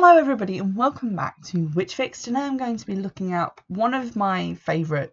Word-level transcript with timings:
Hello, 0.00 0.16
everybody, 0.16 0.58
and 0.58 0.76
welcome 0.76 1.16
back 1.16 1.42
to 1.42 1.64
Witch 1.74 1.96
Fix. 1.96 2.22
Today 2.22 2.38
I'm 2.38 2.56
going 2.56 2.76
to 2.76 2.86
be 2.86 2.94
looking 2.94 3.34
up 3.34 3.60
one 3.66 3.94
of 3.94 4.14
my 4.14 4.54
favourite 4.54 5.10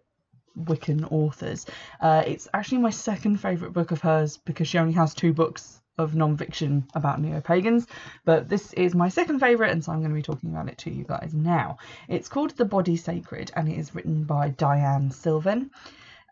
Wiccan 0.56 1.10
authors. 1.10 1.66
Uh, 2.00 2.22
it's 2.24 2.46
actually 2.54 2.78
my 2.78 2.90
second 2.90 3.38
favourite 3.38 3.74
book 3.74 3.90
of 3.90 4.00
hers 4.00 4.36
because 4.36 4.68
she 4.68 4.78
only 4.78 4.92
has 4.92 5.12
two 5.12 5.32
books 5.32 5.80
of 5.98 6.14
non-fiction 6.14 6.86
about 6.94 7.20
neo-pagans, 7.20 7.88
but 8.24 8.48
this 8.48 8.72
is 8.74 8.94
my 8.94 9.08
second 9.08 9.40
favourite, 9.40 9.72
and 9.72 9.84
so 9.84 9.90
I'm 9.90 9.98
going 9.98 10.12
to 10.12 10.14
be 10.14 10.22
talking 10.22 10.50
about 10.50 10.68
it 10.68 10.78
to 10.78 10.90
you 10.92 11.02
guys 11.02 11.34
now. 11.34 11.78
It's 12.06 12.28
called 12.28 12.56
The 12.56 12.64
Body 12.64 12.96
Sacred, 12.96 13.50
and 13.56 13.68
it 13.68 13.76
is 13.76 13.92
written 13.92 14.22
by 14.22 14.50
Dianne 14.50 15.12
Sylvan. 15.12 15.72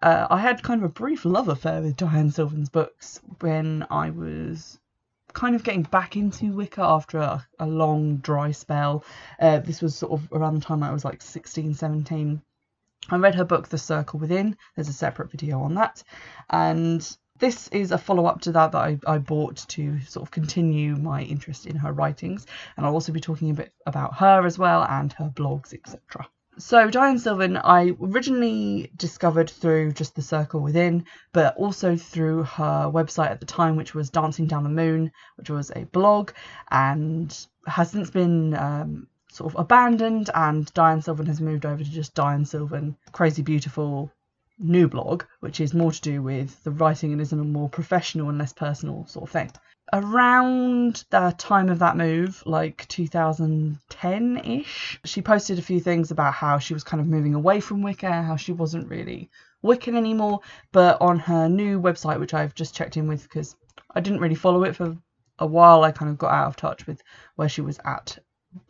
Uh, 0.00 0.28
I 0.30 0.38
had 0.38 0.62
kind 0.62 0.80
of 0.80 0.88
a 0.88 0.92
brief 0.92 1.24
love 1.24 1.48
affair 1.48 1.82
with 1.82 1.96
Dianne 1.96 2.32
Sylvan's 2.32 2.68
books 2.68 3.20
when 3.40 3.84
I 3.90 4.10
was 4.10 4.78
kind 5.34 5.54
of 5.54 5.64
getting 5.64 5.82
back 5.82 6.16
into 6.16 6.52
Wicca 6.52 6.80
after 6.80 7.18
a, 7.18 7.46
a 7.58 7.66
long 7.66 8.16
dry 8.18 8.52
spell. 8.52 9.04
Uh, 9.40 9.58
this 9.58 9.82
was 9.82 9.94
sort 9.96 10.12
of 10.12 10.32
around 10.32 10.54
the 10.54 10.60
time 10.60 10.82
I 10.82 10.92
was 10.92 11.04
like 11.04 11.20
16, 11.20 11.74
17. 11.74 12.40
I 13.10 13.16
read 13.16 13.34
her 13.34 13.44
book, 13.44 13.68
The 13.68 13.76
Circle 13.76 14.20
Within. 14.20 14.56
There's 14.74 14.88
a 14.88 14.94
separate 14.94 15.30
video 15.30 15.60
on 15.60 15.74
that. 15.74 16.02
And 16.48 17.06
this 17.38 17.68
is 17.68 17.90
a 17.90 17.98
follow 17.98 18.26
up 18.26 18.40
to 18.42 18.52
that 18.52 18.72
that 18.72 18.78
I, 18.78 18.98
I 19.06 19.18
bought 19.18 19.56
to 19.68 20.00
sort 20.02 20.22
of 20.22 20.30
continue 20.30 20.96
my 20.96 21.22
interest 21.22 21.66
in 21.66 21.76
her 21.76 21.92
writings. 21.92 22.46
And 22.76 22.86
I'll 22.86 22.94
also 22.94 23.12
be 23.12 23.20
talking 23.20 23.50
a 23.50 23.54
bit 23.54 23.72
about 23.86 24.14
her 24.14 24.46
as 24.46 24.58
well 24.58 24.84
and 24.84 25.12
her 25.14 25.30
blogs, 25.34 25.74
etc. 25.74 26.28
So 26.58 26.88
Dianne 26.88 27.18
Sylvan, 27.18 27.56
I 27.56 27.96
originally 28.00 28.92
discovered 28.96 29.50
through 29.50 29.92
just 29.92 30.14
the 30.14 30.22
Circle 30.22 30.60
Within, 30.60 31.04
but 31.32 31.56
also 31.56 31.96
through 31.96 32.44
her 32.44 32.88
website 32.92 33.30
at 33.30 33.40
the 33.40 33.46
time, 33.46 33.74
which 33.74 33.92
was 33.92 34.08
Dancing 34.08 34.46
Down 34.46 34.62
the 34.62 34.68
Moon, 34.68 35.10
which 35.36 35.50
was 35.50 35.72
a 35.74 35.84
blog, 35.86 36.30
and 36.70 37.46
has 37.66 37.90
since 37.90 38.10
been 38.10 38.54
um, 38.54 39.08
sort 39.28 39.52
of 39.52 39.60
abandoned. 39.60 40.30
And 40.32 40.72
Dianne 40.74 41.02
Sylvan 41.02 41.26
has 41.26 41.40
moved 41.40 41.66
over 41.66 41.82
to 41.82 41.90
just 41.90 42.14
Dianne 42.14 42.46
Sylvan, 42.46 42.96
Crazy 43.10 43.42
Beautiful 43.42 44.12
new 44.56 44.86
blog, 44.86 45.24
which 45.40 45.60
is 45.60 45.74
more 45.74 45.90
to 45.90 46.00
do 46.00 46.22
with 46.22 46.62
the 46.62 46.70
writing 46.70 47.10
and 47.10 47.20
is 47.20 47.32
a 47.32 47.36
more 47.36 47.68
professional 47.68 48.28
and 48.28 48.38
less 48.38 48.52
personal 48.52 49.04
sort 49.06 49.24
of 49.24 49.30
thing 49.30 49.50
around 49.94 51.04
the 51.10 51.32
time 51.38 51.68
of 51.68 51.78
that 51.78 51.96
move, 51.96 52.42
like 52.44 52.86
2010 52.88 54.36
ish, 54.38 55.00
she 55.04 55.22
posted 55.22 55.58
a 55.58 55.62
few 55.62 55.78
things 55.78 56.10
about 56.10 56.34
how 56.34 56.58
she 56.58 56.74
was 56.74 56.82
kind 56.82 57.00
of 57.00 57.06
moving 57.06 57.34
away 57.34 57.60
from 57.60 57.80
Wicca, 57.80 58.22
how 58.22 58.34
she 58.34 58.52
wasn't 58.52 58.90
really 58.90 59.30
Wiccan 59.62 59.96
anymore. 59.96 60.40
But 60.72 61.00
on 61.00 61.20
her 61.20 61.48
new 61.48 61.80
website, 61.80 62.18
which 62.18 62.34
I've 62.34 62.56
just 62.56 62.74
checked 62.74 62.96
in 62.96 63.06
with 63.06 63.22
because 63.22 63.54
I 63.94 64.00
didn't 64.00 64.20
really 64.20 64.34
follow 64.34 64.64
it 64.64 64.74
for 64.74 64.96
a 65.38 65.46
while, 65.46 65.84
I 65.84 65.92
kind 65.92 66.10
of 66.10 66.18
got 66.18 66.32
out 66.32 66.48
of 66.48 66.56
touch 66.56 66.88
with 66.88 67.00
where 67.36 67.48
she 67.48 67.60
was 67.60 67.78
at 67.84 68.18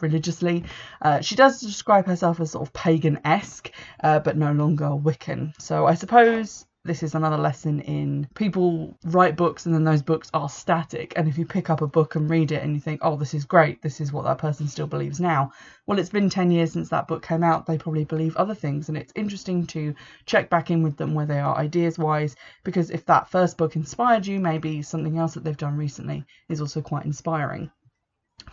religiously. 0.00 0.64
Uh, 1.00 1.22
she 1.22 1.36
does 1.36 1.60
describe 1.60 2.06
herself 2.06 2.38
as 2.38 2.50
sort 2.50 2.68
of 2.68 2.74
pagan 2.74 3.18
esque, 3.24 3.70
uh, 4.02 4.18
but 4.18 4.36
no 4.36 4.52
longer 4.52 4.90
Wiccan. 4.90 5.58
So 5.58 5.86
I 5.86 5.94
suppose 5.94 6.66
this 6.84 7.02
is 7.02 7.14
another 7.14 7.38
lesson 7.38 7.80
in 7.80 8.28
people 8.34 8.94
write 9.04 9.36
books 9.36 9.64
and 9.64 9.74
then 9.74 9.84
those 9.84 10.02
books 10.02 10.30
are 10.34 10.50
static. 10.50 11.14
And 11.16 11.26
if 11.26 11.38
you 11.38 11.46
pick 11.46 11.70
up 11.70 11.80
a 11.80 11.86
book 11.86 12.14
and 12.14 12.28
read 12.28 12.52
it 12.52 12.62
and 12.62 12.74
you 12.74 12.80
think, 12.80 13.00
oh, 13.02 13.16
this 13.16 13.32
is 13.32 13.46
great, 13.46 13.80
this 13.80 14.02
is 14.02 14.12
what 14.12 14.24
that 14.24 14.36
person 14.38 14.68
still 14.68 14.86
believes 14.86 15.18
now. 15.18 15.52
Well, 15.86 15.98
it's 15.98 16.10
been 16.10 16.28
10 16.28 16.50
years 16.50 16.72
since 16.72 16.90
that 16.90 17.08
book 17.08 17.22
came 17.22 17.42
out. 17.42 17.64
They 17.64 17.78
probably 17.78 18.04
believe 18.04 18.36
other 18.36 18.54
things. 18.54 18.88
And 18.88 18.98
it's 18.98 19.12
interesting 19.16 19.66
to 19.68 19.94
check 20.26 20.50
back 20.50 20.70
in 20.70 20.82
with 20.82 20.98
them 20.98 21.14
where 21.14 21.26
they 21.26 21.40
are 21.40 21.56
ideas 21.56 21.98
wise, 21.98 22.36
because 22.64 22.90
if 22.90 23.06
that 23.06 23.30
first 23.30 23.56
book 23.56 23.76
inspired 23.76 24.26
you, 24.26 24.38
maybe 24.38 24.82
something 24.82 25.16
else 25.16 25.34
that 25.34 25.44
they've 25.44 25.56
done 25.56 25.78
recently 25.78 26.24
is 26.50 26.60
also 26.60 26.82
quite 26.82 27.06
inspiring. 27.06 27.70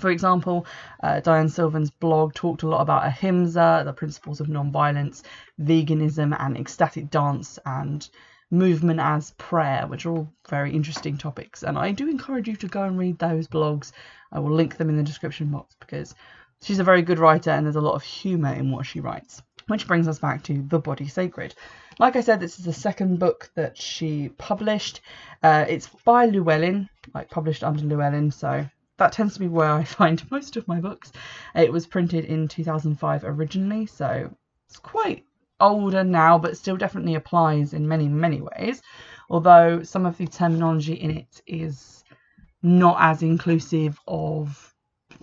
For 0.01 0.09
example, 0.09 0.65
uh, 1.03 1.21
Dianne 1.21 1.51
Sylvan's 1.51 1.91
blog 1.91 2.33
talked 2.33 2.63
a 2.63 2.67
lot 2.67 2.81
about 2.81 3.05
ahimsa, 3.05 3.83
the 3.85 3.93
principles 3.93 4.39
of 4.41 4.49
non-violence, 4.49 5.21
veganism, 5.61 6.35
and 6.39 6.57
ecstatic 6.57 7.11
dance, 7.11 7.59
and 7.67 8.09
movement 8.49 8.99
as 8.99 9.31
prayer, 9.37 9.85
which 9.85 10.07
are 10.07 10.11
all 10.11 10.33
very 10.49 10.71
interesting 10.71 11.17
topics. 11.17 11.61
And 11.61 11.77
I 11.77 11.91
do 11.91 12.09
encourage 12.09 12.47
you 12.47 12.55
to 12.55 12.67
go 12.67 12.83
and 12.83 12.97
read 12.97 13.19
those 13.19 13.47
blogs. 13.47 13.91
I 14.31 14.39
will 14.39 14.51
link 14.51 14.77
them 14.77 14.89
in 14.89 14.97
the 14.97 15.03
description 15.03 15.51
box 15.51 15.75
because 15.79 16.15
she's 16.63 16.79
a 16.79 16.83
very 16.83 17.03
good 17.03 17.19
writer 17.19 17.51
and 17.51 17.65
there's 17.65 17.75
a 17.75 17.81
lot 17.81 17.95
of 17.95 18.03
humour 18.03 18.53
in 18.53 18.71
what 18.71 18.87
she 18.87 19.01
writes. 19.01 19.41
Which 19.67 19.87
brings 19.87 20.07
us 20.07 20.17
back 20.17 20.43
to 20.45 20.63
The 20.63 20.79
Body 20.79 21.07
Sacred. 21.07 21.53
Like 21.99 22.15
I 22.15 22.21
said, 22.21 22.39
this 22.39 22.57
is 22.57 22.65
the 22.65 22.73
second 22.73 23.19
book 23.19 23.51
that 23.53 23.77
she 23.77 24.29
published. 24.29 25.01
Uh, 25.43 25.65
it's 25.69 25.87
by 26.03 26.25
Llewellyn, 26.25 26.89
like 27.13 27.29
published 27.29 27.63
under 27.63 27.83
Llewellyn, 27.83 28.31
so 28.31 28.65
that 29.01 29.11
tends 29.11 29.33
to 29.33 29.39
be 29.39 29.47
where 29.47 29.71
I 29.71 29.83
find 29.99 30.29
most 30.29 30.57
of 30.57 30.67
my 30.67 30.79
books. 30.79 31.11
It 31.55 31.73
was 31.73 31.87
printed 31.87 32.25
in 32.25 32.47
2005 32.47 33.23
originally, 33.23 33.87
so 33.87 34.29
it's 34.69 34.77
quite 34.77 35.25
older 35.59 36.03
now, 36.03 36.37
but 36.37 36.55
still 36.55 36.77
definitely 36.77 37.15
applies 37.15 37.73
in 37.73 37.87
many, 37.87 38.07
many 38.07 38.41
ways. 38.41 38.83
Although 39.27 39.81
some 39.81 40.05
of 40.05 40.17
the 40.17 40.27
terminology 40.27 40.93
in 40.93 41.09
it 41.09 41.41
is 41.47 42.03
not 42.61 42.97
as 42.99 43.23
inclusive 43.23 43.99
of 44.07 44.75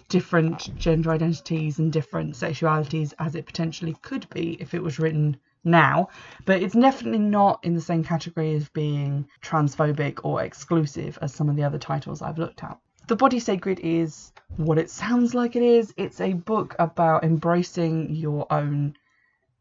different 0.08 0.76
gender 0.76 1.12
identities 1.12 1.78
and 1.78 1.92
different 1.92 2.34
sexualities 2.34 3.14
as 3.20 3.36
it 3.36 3.46
potentially 3.46 3.96
could 4.02 4.28
be 4.30 4.56
if 4.60 4.74
it 4.74 4.82
was 4.82 4.98
written 4.98 5.36
now, 5.62 6.08
but 6.46 6.62
it's 6.62 6.74
definitely 6.74 7.20
not 7.20 7.60
in 7.62 7.74
the 7.74 7.80
same 7.80 8.02
category 8.02 8.56
as 8.56 8.68
being 8.70 9.28
transphobic 9.40 10.18
or 10.24 10.42
exclusive 10.42 11.16
as 11.22 11.32
some 11.32 11.48
of 11.48 11.54
the 11.54 11.62
other 11.62 11.78
titles 11.78 12.22
I've 12.22 12.38
looked 12.38 12.64
at. 12.64 12.76
The 13.08 13.16
Body 13.16 13.38
Sacred 13.38 13.80
is 13.80 14.32
what 14.58 14.76
it 14.76 14.90
sounds 14.90 15.32
like 15.32 15.56
it 15.56 15.62
is. 15.62 15.94
It's 15.96 16.20
a 16.20 16.34
book 16.34 16.76
about 16.78 17.24
embracing 17.24 18.14
your 18.14 18.46
own 18.52 18.98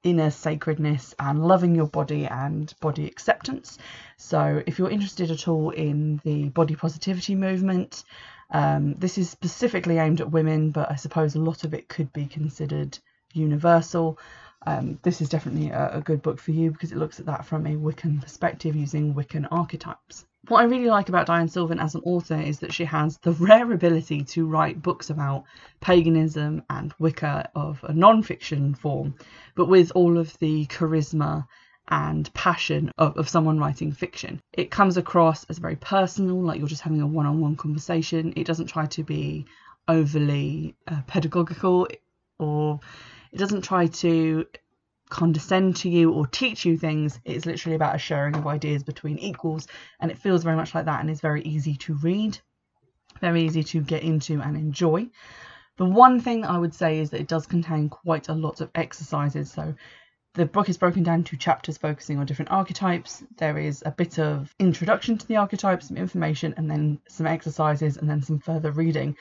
inner 0.04 0.32
sacredness 0.32 1.16
and 1.18 1.48
loving 1.48 1.74
your 1.74 1.88
body 1.88 2.26
and 2.26 2.74
body 2.82 3.08
acceptance. 3.08 3.78
So, 4.18 4.62
if 4.68 4.78
you're 4.78 4.90
interested 4.90 5.32
at 5.32 5.48
all 5.48 5.70
in 5.70 6.20
the 6.26 6.50
body 6.50 6.76
positivity 6.76 7.36
movement, 7.36 8.04
um, 8.52 8.96
this 8.96 9.18
is 9.18 9.30
specifically 9.30 9.98
aimed 9.98 10.20
at 10.20 10.30
women, 10.30 10.72
but 10.72 10.92
I 10.92 10.96
suppose 10.96 11.36
a 11.36 11.40
lot 11.40 11.64
of 11.64 11.74
it 11.74 11.88
could 11.88 12.12
be 12.12 12.26
considered 12.26 13.00
universal. 13.32 14.20
Um, 14.66 15.00
this 15.04 15.22
is 15.22 15.30
definitely 15.30 15.70
a, 15.70 16.00
a 16.00 16.02
good 16.02 16.22
book 16.22 16.42
for 16.42 16.52
you 16.52 16.72
because 16.72 16.92
it 16.92 16.98
looks 16.98 17.22
at 17.22 17.28
that 17.28 17.46
from 17.46 17.66
a 17.66 17.78
Wiccan 17.78 18.22
perspective 18.22 18.76
using 18.76 19.14
Wiccan 19.14 19.48
archetypes. 19.50 20.26
What 20.48 20.62
I 20.62 20.64
really 20.64 20.88
like 20.88 21.10
about 21.10 21.28
Dianne 21.28 21.50
Sylvan 21.50 21.78
as 21.78 21.94
an 21.94 22.02
author 22.06 22.40
is 22.40 22.60
that 22.60 22.74
she 22.74 22.86
has 22.86 23.18
the 23.18 23.32
rare 23.40 23.70
ability 23.70 24.24
to 24.24 24.48
write 24.48 24.82
books 24.82 25.10
about 25.10 25.44
paganism 25.82 26.64
and 26.70 26.94
Wicca 27.00 27.50
of 27.54 27.84
a 27.84 27.94
non 27.94 28.24
fiction 28.24 28.74
form, 28.74 29.16
but 29.56 29.68
with 29.68 29.92
all 29.94 30.18
of 30.18 30.38
the 30.40 30.66
charisma 30.68 31.46
and 31.90 32.34
passion 32.34 32.92
of, 32.98 33.18
of 33.18 33.28
someone 33.28 33.60
writing 33.60 33.92
fiction. 33.92 34.42
It 34.54 34.72
comes 34.72 34.96
across 34.96 35.44
as 35.46 35.58
very 35.58 35.76
personal, 35.76 36.42
like 36.42 36.60
you're 36.60 36.68
just 36.70 36.82
having 36.82 37.02
a 37.02 37.08
one 37.08 37.26
on 37.26 37.42
one 37.42 37.58
conversation. 37.58 38.32
It 38.38 38.48
doesn't 38.48 38.68
try 38.68 38.86
to 38.86 39.04
be 39.04 39.46
overly 39.90 40.76
uh, 40.88 41.02
pedagogical 41.08 41.88
or 42.40 42.80
it 43.34 43.38
doesn't 43.38 43.64
try 43.64 43.88
to 43.88 44.46
condescend 45.10 45.76
to 45.78 45.90
you 45.90 46.12
or 46.12 46.28
teach 46.28 46.66
you 46.66 46.78
things. 46.78 47.20
It's 47.26 47.46
literally 47.46 47.76
about 47.76 47.96
a 47.96 48.00
sharing 48.00 48.36
of 48.36 48.48
ideas 48.48 48.84
between 48.84 49.18
equals, 49.20 49.68
and 50.00 50.12
it 50.12 50.18
feels 50.18 50.44
very 50.44 50.56
much 50.56 50.76
like 50.76 50.86
that 50.86 51.02
and 51.02 51.10
is 51.10 51.22
very 51.22 51.42
easy 51.44 51.76
to 51.78 51.94
read, 51.96 52.38
very 53.22 53.44
easy 53.44 53.64
to 53.64 53.82
get 53.82 54.04
into 54.04 54.42
and 54.42 54.58
enjoy. 54.58 55.08
The 55.78 55.86
one 55.86 56.20
thing 56.20 56.44
I 56.44 56.58
would 56.58 56.74
say 56.74 57.00
is 57.00 57.12
that 57.12 57.22
it 57.22 57.28
does 57.28 57.46
contain 57.46 57.90
quite 57.90 58.30
a 58.30 58.34
lot 58.34 58.62
of 58.62 58.72
exercises. 58.74 59.52
So 59.52 59.76
the 60.34 60.46
book 60.46 60.70
is 60.70 60.78
broken 60.78 61.04
down 61.04 61.20
into 61.20 61.38
chapters 61.38 61.78
focusing 61.78 62.20
on 62.20 62.26
different 62.26 62.52
archetypes. 62.52 63.24
There 63.38 63.58
is 63.58 63.84
a 63.86 63.92
bit 63.92 64.20
of 64.20 64.54
introduction 64.60 65.18
to 65.18 65.28
the 65.28 65.38
archetypes, 65.38 65.88
some 65.88 65.98
information, 65.98 66.54
and 66.58 66.70
then 66.70 67.00
some 67.08 67.28
exercises, 67.28 67.98
and 67.98 68.10
then 68.10 68.22
some 68.22 68.40
further 68.40 68.72
reading. 68.72 69.18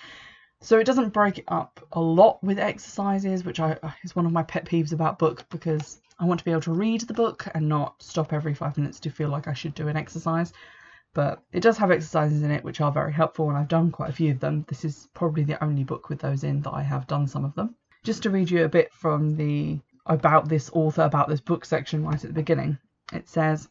So 0.61 0.79
it 0.79 0.85
doesn't 0.85 1.13
break 1.13 1.39
it 1.39 1.45
up 1.49 1.87
a 1.93 2.01
lot 2.01 2.43
with 2.43 2.59
exercises, 2.59 3.45
which 3.45 3.61
I, 3.61 3.79
uh, 3.83 3.91
is 4.03 4.17
one 4.17 4.27
of 4.27 4.33
my 4.33 4.43
pet 4.43 4.65
peeves 4.65 4.93
about 4.93 5.19
book 5.19 5.45
because 5.51 6.01
I 6.19 6.25
want 6.25 6.39
to 6.41 6.45
be 6.45 6.51
able 6.51 6.63
to 6.63 6.73
read 6.73 7.03
the 7.03 7.15
book 7.15 7.47
and 7.55 7.69
not 7.69 8.03
stop 8.03 8.33
every 8.33 8.55
five 8.55 8.79
minutes 8.79 8.99
to 9.01 9.11
feel 9.11 9.29
like 9.29 9.49
I 9.49 9.53
should 9.53 9.75
do 9.75 9.89
an 9.89 9.97
exercise. 9.97 10.53
But 11.13 11.43
it 11.53 11.61
does 11.61 11.79
have 11.79 11.91
exercises 11.91 12.43
in 12.43 12.51
it 12.51 12.65
which 12.65 12.81
are 12.81 12.93
very 12.93 13.13
helpful, 13.13 13.49
and 13.49 13.57
I've 13.57 13.69
done 13.69 13.91
quite 13.91 14.11
a 14.11 14.15
few 14.15 14.33
of 14.33 14.41
them. 14.41 14.65
This 14.69 14.85
is 14.85 15.09
probably 15.15 15.45
the 15.45 15.63
only 15.63 15.85
book 15.85 16.09
with 16.09 16.21
those 16.21 16.43
in 16.43 16.63
that 16.63 16.73
I 16.73 16.83
have 16.83 17.07
done 17.07 17.27
some 17.27 17.45
of 17.45 17.55
them. 17.55 17.75
Just 18.03 18.23
to 18.25 18.31
read 18.31 18.51
you 18.51 18.65
a 18.65 18.69
bit 18.69 18.93
from 18.93 19.37
the 19.37 19.79
about 20.07 20.49
this 20.49 20.71
author, 20.73 21.03
about 21.03 21.29
this 21.29 21.41
book 21.41 21.65
section 21.65 22.05
right 22.05 22.15
at 22.15 22.29
the 22.29 22.33
beginning, 22.33 22.79
it 23.13 23.29
says 23.29 23.69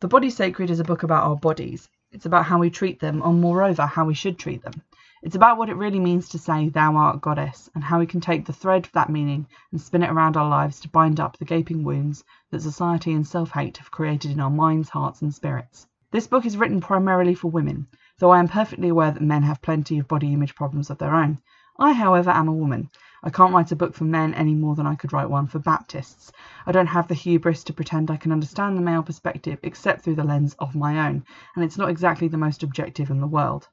The 0.00 0.08
Body 0.08 0.30
Sacred 0.30 0.70
is 0.70 0.80
a 0.80 0.84
book 0.84 1.02
about 1.02 1.24
our 1.24 1.36
bodies. 1.36 1.88
It's 2.14 2.26
about 2.26 2.44
how 2.44 2.60
we 2.60 2.70
treat 2.70 3.00
them, 3.00 3.22
and 3.22 3.40
moreover, 3.40 3.86
how 3.86 4.04
we 4.04 4.14
should 4.14 4.38
treat 4.38 4.62
them. 4.62 4.82
It's 5.20 5.34
about 5.34 5.58
what 5.58 5.68
it 5.68 5.74
really 5.74 5.98
means 5.98 6.28
to 6.28 6.38
say, 6.38 6.68
Thou 6.68 6.94
art 6.94 7.20
Goddess, 7.20 7.68
and 7.74 7.82
how 7.82 7.98
we 7.98 8.06
can 8.06 8.20
take 8.20 8.46
the 8.46 8.52
thread 8.52 8.86
of 8.86 8.92
that 8.92 9.10
meaning 9.10 9.48
and 9.72 9.80
spin 9.80 10.04
it 10.04 10.10
around 10.10 10.36
our 10.36 10.48
lives 10.48 10.78
to 10.80 10.88
bind 10.88 11.18
up 11.18 11.36
the 11.36 11.44
gaping 11.44 11.82
wounds 11.82 12.22
that 12.52 12.62
society 12.62 13.12
and 13.12 13.26
self 13.26 13.50
hate 13.50 13.78
have 13.78 13.90
created 13.90 14.30
in 14.30 14.38
our 14.38 14.48
minds, 14.48 14.90
hearts, 14.90 15.22
and 15.22 15.34
spirits. 15.34 15.88
This 16.12 16.28
book 16.28 16.46
is 16.46 16.56
written 16.56 16.80
primarily 16.80 17.34
for 17.34 17.50
women, 17.50 17.88
though 18.20 18.30
I 18.30 18.38
am 18.38 18.46
perfectly 18.46 18.90
aware 18.90 19.10
that 19.10 19.20
men 19.20 19.42
have 19.42 19.60
plenty 19.60 19.98
of 19.98 20.06
body 20.06 20.32
image 20.32 20.54
problems 20.54 20.90
of 20.90 20.98
their 20.98 21.16
own. 21.16 21.38
I, 21.80 21.94
however, 21.94 22.30
am 22.30 22.46
a 22.46 22.52
woman. 22.52 22.90
I 23.26 23.30
can't 23.30 23.54
write 23.54 23.72
a 23.72 23.76
book 23.76 23.94
for 23.94 24.04
men 24.04 24.34
any 24.34 24.54
more 24.54 24.74
than 24.74 24.86
I 24.86 24.96
could 24.96 25.14
write 25.14 25.30
one 25.30 25.46
for 25.46 25.58
Baptists. 25.58 26.30
I 26.66 26.72
don't 26.72 26.88
have 26.88 27.08
the 27.08 27.14
hubris 27.14 27.64
to 27.64 27.72
pretend 27.72 28.10
I 28.10 28.18
can 28.18 28.32
understand 28.32 28.76
the 28.76 28.82
male 28.82 29.02
perspective 29.02 29.58
except 29.62 30.02
through 30.02 30.16
the 30.16 30.24
lens 30.24 30.54
of 30.58 30.74
my 30.74 31.08
own, 31.08 31.24
and 31.56 31.64
it's 31.64 31.78
not 31.78 31.88
exactly 31.88 32.28
the 32.28 32.36
most 32.36 32.62
objective 32.62 33.08
in 33.08 33.20
the 33.20 33.26
world. 33.26 33.66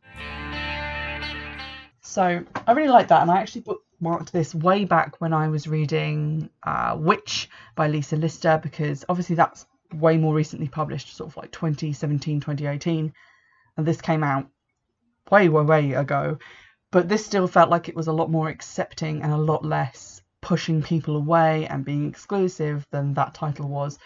So 1.99 2.45
I 2.65 2.71
really 2.71 2.87
like 2.87 3.09
that, 3.09 3.23
and 3.23 3.29
I 3.29 3.41
actually 3.41 3.63
bookmarked 3.63 4.31
this 4.31 4.55
way 4.55 4.85
back 4.85 5.19
when 5.19 5.33
I 5.33 5.49
was 5.49 5.67
reading 5.67 6.49
uh, 6.63 6.95
Witch 6.97 7.49
by 7.75 7.89
Lisa 7.89 8.15
Lister 8.15 8.57
because 8.63 9.03
obviously 9.09 9.35
that's 9.35 9.65
way 9.93 10.15
more 10.15 10.33
recently 10.33 10.69
published, 10.69 11.13
sort 11.13 11.29
of 11.29 11.35
like 11.35 11.51
2017, 11.51 12.39
2018, 12.39 13.13
and 13.75 13.85
this 13.85 13.99
came 13.99 14.23
out 14.23 14.47
way, 15.29 15.49
way, 15.49 15.63
way 15.63 15.91
ago 15.91 16.37
but 16.91 17.07
this 17.07 17.25
still 17.25 17.47
felt 17.47 17.69
like 17.69 17.87
it 17.87 17.95
was 17.95 18.07
a 18.07 18.13
lot 18.13 18.29
more 18.29 18.49
accepting 18.49 19.21
and 19.21 19.31
a 19.31 19.37
lot 19.37 19.63
less 19.65 20.21
pushing 20.41 20.83
people 20.83 21.15
away 21.15 21.65
and 21.67 21.85
being 21.85 22.07
exclusive 22.07 22.85
than 22.91 23.13
that 23.13 23.33
title 23.33 23.69
was. 23.69 23.97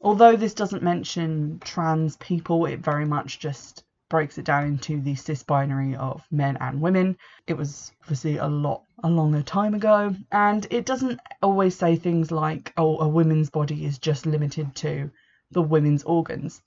Although 0.00 0.36
this 0.36 0.54
doesn't 0.54 0.82
mention 0.82 1.58
trans 1.60 2.16
people, 2.16 2.66
it 2.66 2.80
very 2.80 3.04
much 3.04 3.38
just 3.38 3.84
breaks 4.08 4.38
it 4.38 4.44
down 4.44 4.64
into 4.64 5.00
the 5.00 5.14
cis 5.14 5.42
binary 5.42 5.96
of 5.96 6.22
men 6.30 6.56
and 6.60 6.80
women. 6.80 7.16
It 7.46 7.56
was 7.56 7.92
obviously 8.02 8.36
a 8.36 8.46
lot 8.46 8.82
a 9.02 9.08
longer 9.08 9.42
time 9.42 9.74
ago, 9.74 10.14
and 10.30 10.66
it 10.70 10.84
doesn't 10.86 11.20
always 11.42 11.76
say 11.76 11.96
things 11.96 12.30
like, 12.30 12.72
oh, 12.76 12.98
a 12.98 13.08
woman's 13.08 13.50
body 13.50 13.84
is 13.84 13.98
just 13.98 14.26
limited 14.26 14.74
to 14.76 15.10
the 15.50 15.62
women's 15.62 16.02
organs. 16.02 16.62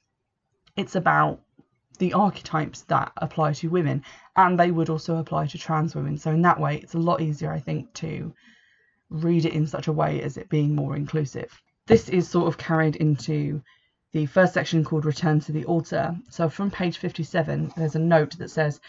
It's 0.75 0.95
about 0.95 1.41
the 2.03 2.11
archetypes 2.11 2.81
that 2.81 3.13
apply 3.15 3.53
to 3.53 3.69
women 3.69 4.03
and 4.35 4.59
they 4.59 4.71
would 4.71 4.89
also 4.89 5.15
apply 5.15 5.47
to 5.47 5.57
trans 5.57 5.95
women. 5.95 6.17
So 6.17 6.31
in 6.31 6.41
that 6.41 6.59
way, 6.59 6.75
it's 6.83 6.95
a 6.95 6.99
lot 6.99 7.21
easier, 7.21 7.49
I 7.49 7.61
think, 7.61 7.93
to 7.93 8.33
read 9.09 9.45
it 9.45 9.53
in 9.53 9.65
such 9.67 9.87
a 9.87 9.93
way 9.93 10.21
as 10.21 10.35
it 10.35 10.49
being 10.49 10.75
more 10.75 10.97
inclusive. 10.97 11.61
This 11.87 12.09
is 12.09 12.27
sort 12.27 12.49
of 12.49 12.57
carried 12.57 12.97
into 12.97 13.61
the 14.11 14.25
first 14.25 14.53
section 14.53 14.83
called 14.83 15.05
Return 15.05 15.39
to 15.41 15.53
the 15.53 15.63
Altar. 15.63 16.17
So 16.29 16.49
from 16.49 16.69
page 16.69 16.97
57, 16.97 17.71
there's 17.77 17.95
a 17.95 17.99
note 17.99 18.37
that 18.37 18.51
says, 18.51 18.81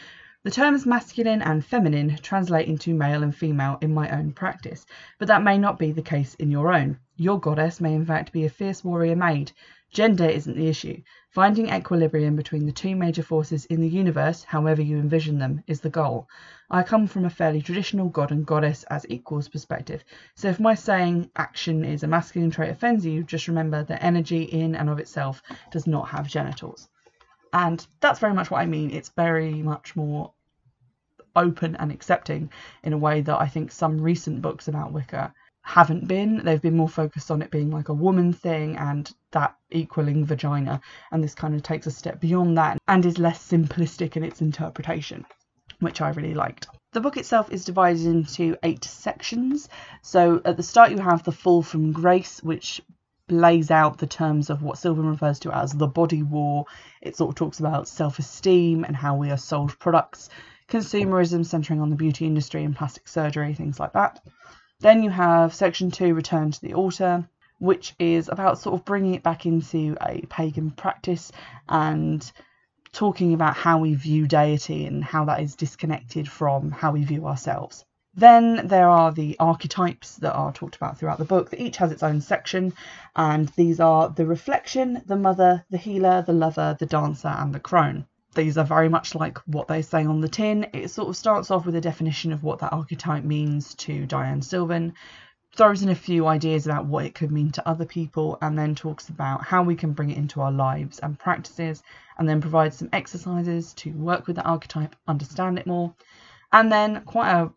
the 0.42 0.50
terms 0.50 0.84
masculine 0.84 1.40
and 1.40 1.64
feminine 1.64 2.16
translate 2.16 2.66
into 2.66 2.94
male 2.94 3.22
and 3.22 3.34
female 3.34 3.78
in 3.80 3.94
my 3.94 4.10
own 4.10 4.32
practice, 4.32 4.86
but 5.20 5.28
that 5.28 5.44
may 5.44 5.56
not 5.56 5.78
be 5.78 5.92
the 5.92 6.02
case 6.02 6.34
in 6.34 6.50
your 6.50 6.74
own. 6.74 6.98
Your 7.16 7.38
goddess 7.38 7.80
may 7.80 7.94
in 7.94 8.04
fact 8.04 8.32
be 8.32 8.44
a 8.44 8.50
fierce 8.50 8.82
warrior 8.82 9.14
maid, 9.14 9.52
Gender 9.94 10.28
isn't 10.28 10.56
the 10.56 10.66
issue. 10.66 11.00
Finding 11.30 11.68
equilibrium 11.68 12.34
between 12.34 12.66
the 12.66 12.72
two 12.72 12.96
major 12.96 13.22
forces 13.22 13.64
in 13.66 13.80
the 13.80 13.88
universe, 13.88 14.42
however 14.42 14.82
you 14.82 14.98
envision 14.98 15.38
them, 15.38 15.62
is 15.68 15.80
the 15.80 15.88
goal. 15.88 16.28
I 16.68 16.82
come 16.82 17.06
from 17.06 17.24
a 17.24 17.30
fairly 17.30 17.62
traditional 17.62 18.08
god 18.08 18.32
and 18.32 18.44
goddess 18.44 18.82
as 18.90 19.06
equals 19.08 19.48
perspective, 19.48 20.02
so 20.34 20.48
if 20.48 20.58
my 20.58 20.74
saying 20.74 21.30
action 21.36 21.84
is 21.84 22.02
a 22.02 22.08
masculine 22.08 22.50
trait 22.50 22.70
offends 22.70 23.06
you, 23.06 23.22
just 23.22 23.46
remember 23.46 23.84
that 23.84 24.02
energy 24.02 24.42
in 24.42 24.74
and 24.74 24.90
of 24.90 24.98
itself 24.98 25.40
does 25.70 25.86
not 25.86 26.08
have 26.08 26.26
genitals. 26.26 26.88
And 27.52 27.86
that's 28.00 28.18
very 28.18 28.34
much 28.34 28.50
what 28.50 28.62
I 28.62 28.66
mean. 28.66 28.90
It's 28.90 29.10
very 29.10 29.62
much 29.62 29.94
more 29.94 30.32
open 31.36 31.76
and 31.76 31.92
accepting 31.92 32.50
in 32.82 32.94
a 32.94 32.98
way 32.98 33.20
that 33.20 33.40
I 33.40 33.46
think 33.46 33.70
some 33.70 34.00
recent 34.00 34.42
books 34.42 34.66
about 34.66 34.92
Wicca 34.92 35.32
haven't 35.64 36.06
been. 36.06 36.44
They've 36.44 36.60
been 36.60 36.76
more 36.76 36.88
focused 36.88 37.30
on 37.30 37.40
it 37.40 37.50
being 37.50 37.70
like 37.70 37.88
a 37.88 37.94
woman 37.94 38.34
thing 38.34 38.76
and 38.76 39.10
that 39.32 39.56
equaling 39.70 40.24
vagina. 40.26 40.80
And 41.10 41.24
this 41.24 41.34
kind 41.34 41.54
of 41.54 41.62
takes 41.62 41.86
a 41.86 41.90
step 41.90 42.20
beyond 42.20 42.58
that 42.58 42.78
and 42.86 43.04
is 43.04 43.18
less 43.18 43.50
simplistic 43.50 44.16
in 44.16 44.24
its 44.24 44.42
interpretation, 44.42 45.24
which 45.80 46.02
I 46.02 46.10
really 46.10 46.34
liked. 46.34 46.68
The 46.92 47.00
book 47.00 47.16
itself 47.16 47.50
is 47.50 47.64
divided 47.64 48.04
into 48.04 48.56
eight 48.62 48.84
sections. 48.84 49.70
So 50.02 50.42
at 50.44 50.58
the 50.58 50.62
start, 50.62 50.90
you 50.90 50.98
have 50.98 51.24
the 51.24 51.32
Fall 51.32 51.62
from 51.62 51.92
Grace, 51.92 52.42
which 52.42 52.82
lays 53.30 53.70
out 53.70 53.96
the 53.96 54.06
terms 54.06 54.50
of 54.50 54.62
what 54.62 54.76
Sylvan 54.76 55.06
refers 55.06 55.38
to 55.40 55.56
as 55.56 55.72
the 55.72 55.88
body 55.88 56.22
war. 56.22 56.66
It 57.00 57.16
sort 57.16 57.30
of 57.30 57.36
talks 57.36 57.58
about 57.58 57.88
self 57.88 58.18
esteem 58.18 58.84
and 58.84 58.94
how 58.94 59.16
we 59.16 59.30
are 59.30 59.38
sold 59.38 59.78
products, 59.78 60.28
consumerism 60.68 61.46
centering 61.46 61.80
on 61.80 61.88
the 61.88 61.96
beauty 61.96 62.26
industry 62.26 62.64
and 62.64 62.76
plastic 62.76 63.08
surgery, 63.08 63.54
things 63.54 63.80
like 63.80 63.94
that. 63.94 64.20
Then 64.80 65.02
you 65.02 65.10
have 65.10 65.54
section 65.54 65.90
two, 65.90 66.14
Return 66.14 66.50
to 66.50 66.60
the 66.60 66.74
Altar, 66.74 67.28
which 67.58 67.94
is 67.98 68.28
about 68.28 68.58
sort 68.58 68.74
of 68.74 68.84
bringing 68.84 69.14
it 69.14 69.22
back 69.22 69.46
into 69.46 69.96
a 70.00 70.20
pagan 70.26 70.70
practice 70.72 71.32
and 71.68 72.30
talking 72.92 73.34
about 73.34 73.56
how 73.56 73.78
we 73.78 73.94
view 73.94 74.26
deity 74.26 74.86
and 74.86 75.02
how 75.02 75.24
that 75.24 75.40
is 75.40 75.56
disconnected 75.56 76.28
from 76.28 76.70
how 76.70 76.92
we 76.92 77.04
view 77.04 77.26
ourselves. 77.26 77.84
Then 78.14 78.68
there 78.68 78.88
are 78.88 79.10
the 79.10 79.36
archetypes 79.40 80.16
that 80.18 80.34
are 80.34 80.52
talked 80.52 80.76
about 80.76 80.98
throughout 80.98 81.18
the 81.18 81.24
book 81.24 81.50
that 81.50 81.60
each 81.60 81.78
has 81.78 81.90
its 81.90 82.02
own 82.02 82.20
section, 82.20 82.72
and 83.16 83.48
these 83.50 83.80
are 83.80 84.08
the 84.08 84.26
reflection, 84.26 85.02
the 85.06 85.16
mother, 85.16 85.64
the 85.70 85.78
healer, 85.78 86.22
the 86.22 86.32
lover, 86.32 86.76
the 86.78 86.86
dancer, 86.86 87.28
and 87.28 87.54
the 87.54 87.60
crone 87.60 88.06
these 88.34 88.58
are 88.58 88.64
very 88.64 88.88
much 88.88 89.14
like 89.14 89.38
what 89.46 89.68
they 89.68 89.82
say 89.82 90.04
on 90.04 90.20
the 90.20 90.28
tin. 90.28 90.66
It 90.72 90.88
sort 90.88 91.08
of 91.08 91.16
starts 91.16 91.50
off 91.50 91.66
with 91.66 91.74
a 91.74 91.80
definition 91.80 92.32
of 92.32 92.42
what 92.42 92.58
that 92.58 92.72
archetype 92.72 93.24
means 93.24 93.74
to 93.76 94.06
Dianne 94.06 94.42
Sylvan, 94.42 94.94
throws 95.56 95.82
in 95.82 95.88
a 95.88 95.94
few 95.94 96.26
ideas 96.26 96.66
about 96.66 96.86
what 96.86 97.04
it 97.04 97.14
could 97.14 97.30
mean 97.30 97.50
to 97.52 97.68
other 97.68 97.84
people, 97.84 98.38
and 98.42 98.58
then 98.58 98.74
talks 98.74 99.08
about 99.08 99.44
how 99.44 99.62
we 99.62 99.76
can 99.76 99.92
bring 99.92 100.10
it 100.10 100.18
into 100.18 100.40
our 100.40 100.52
lives 100.52 100.98
and 100.98 101.18
practices, 101.18 101.82
and 102.18 102.28
then 102.28 102.40
provides 102.40 102.76
some 102.76 102.88
exercises 102.92 103.72
to 103.74 103.90
work 103.92 104.26
with 104.26 104.36
the 104.36 104.42
archetype, 104.42 104.96
understand 105.06 105.58
it 105.58 105.66
more, 105.66 105.94
and 106.52 106.70
then 106.70 107.00
quite 107.02 107.30
a 107.30 107.52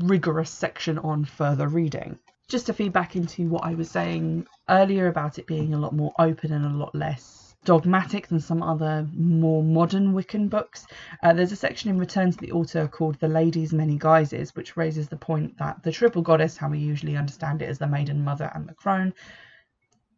rigorous 0.00 0.50
section 0.50 0.98
on 0.98 1.24
further 1.24 1.68
reading. 1.68 2.18
Just 2.48 2.66
to 2.66 2.72
feed 2.72 2.92
back 2.92 3.16
into 3.16 3.48
what 3.48 3.64
I 3.64 3.74
was 3.74 3.90
saying 3.90 4.46
earlier 4.68 5.06
about 5.06 5.38
it 5.38 5.46
being 5.46 5.72
a 5.72 5.78
lot 5.78 5.94
more 5.94 6.12
open 6.18 6.52
and 6.52 6.64
a 6.64 6.76
lot 6.76 6.94
less 6.94 7.49
dogmatic 7.64 8.28
than 8.28 8.40
some 8.40 8.62
other 8.62 9.06
more 9.14 9.62
modern 9.62 10.14
Wiccan 10.14 10.48
books. 10.48 10.86
Uh, 11.22 11.32
there's 11.32 11.52
a 11.52 11.56
section 11.56 11.90
in 11.90 11.98
Return 11.98 12.30
to 12.30 12.38
the 12.38 12.52
Altar 12.52 12.88
called 12.88 13.18
The 13.20 13.28
Lady's 13.28 13.72
Many 13.72 13.96
Guises, 13.96 14.54
which 14.54 14.76
raises 14.76 15.08
the 15.08 15.16
point 15.16 15.58
that 15.58 15.82
the 15.82 15.92
triple 15.92 16.22
goddess, 16.22 16.56
how 16.56 16.70
we 16.70 16.78
usually 16.78 17.16
understand 17.16 17.60
it 17.62 17.68
as 17.68 17.78
the 17.78 17.86
maiden, 17.86 18.24
mother, 18.24 18.50
and 18.54 18.68
the 18.68 18.74
crone, 18.74 19.12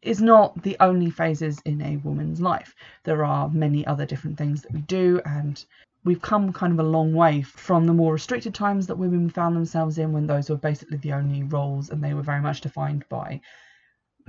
is 0.02 0.20
not 0.20 0.62
the 0.62 0.76
only 0.81 1.10
phases 1.10 1.60
in 1.64 1.81
a 1.82 1.96
woman's 1.98 2.40
life. 2.40 2.74
There 3.05 3.24
are 3.24 3.48
many 3.48 3.86
other 3.86 4.06
different 4.06 4.38
things 4.38 4.62
that 4.62 4.72
we 4.72 4.81
do, 4.82 5.20
and 5.24 5.64
we've 6.05 6.22
come 6.22 6.52
kind 6.52 6.72
of 6.72 6.78
a 6.78 6.88
long 6.88 7.14
way 7.14 7.43
from 7.43 7.86
the 7.86 7.93
more 7.93 8.12
restricted 8.12 8.55
times 8.55 8.86
that 8.86 8.98
women 8.98 9.31
found 9.31 9.56
themselves 9.56 9.98
in 9.98 10.12
when 10.12 10.26
those 10.26 10.50
were 10.50 10.56
basically 10.56 10.98
the 10.98 11.12
only 11.12 11.43
roles 11.44 11.90
and 11.90 12.02
they 12.02 12.14
were 12.14 12.22
very 12.22 12.40
much 12.40 12.60
defined 12.60 13.05
by 13.08 13.40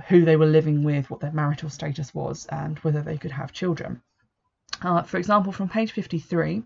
who 0.08 0.24
they 0.24 0.36
were 0.36 0.46
living 0.46 0.82
with, 0.82 1.10
what 1.10 1.20
their 1.20 1.32
marital 1.32 1.70
status 1.70 2.14
was, 2.14 2.46
and 2.46 2.78
whether 2.80 3.02
they 3.02 3.18
could 3.18 3.32
have 3.32 3.52
children. 3.52 4.02
Uh, 4.82 5.02
for 5.02 5.18
example, 5.18 5.52
from 5.52 5.68
page 5.68 5.92
53, 5.92 6.62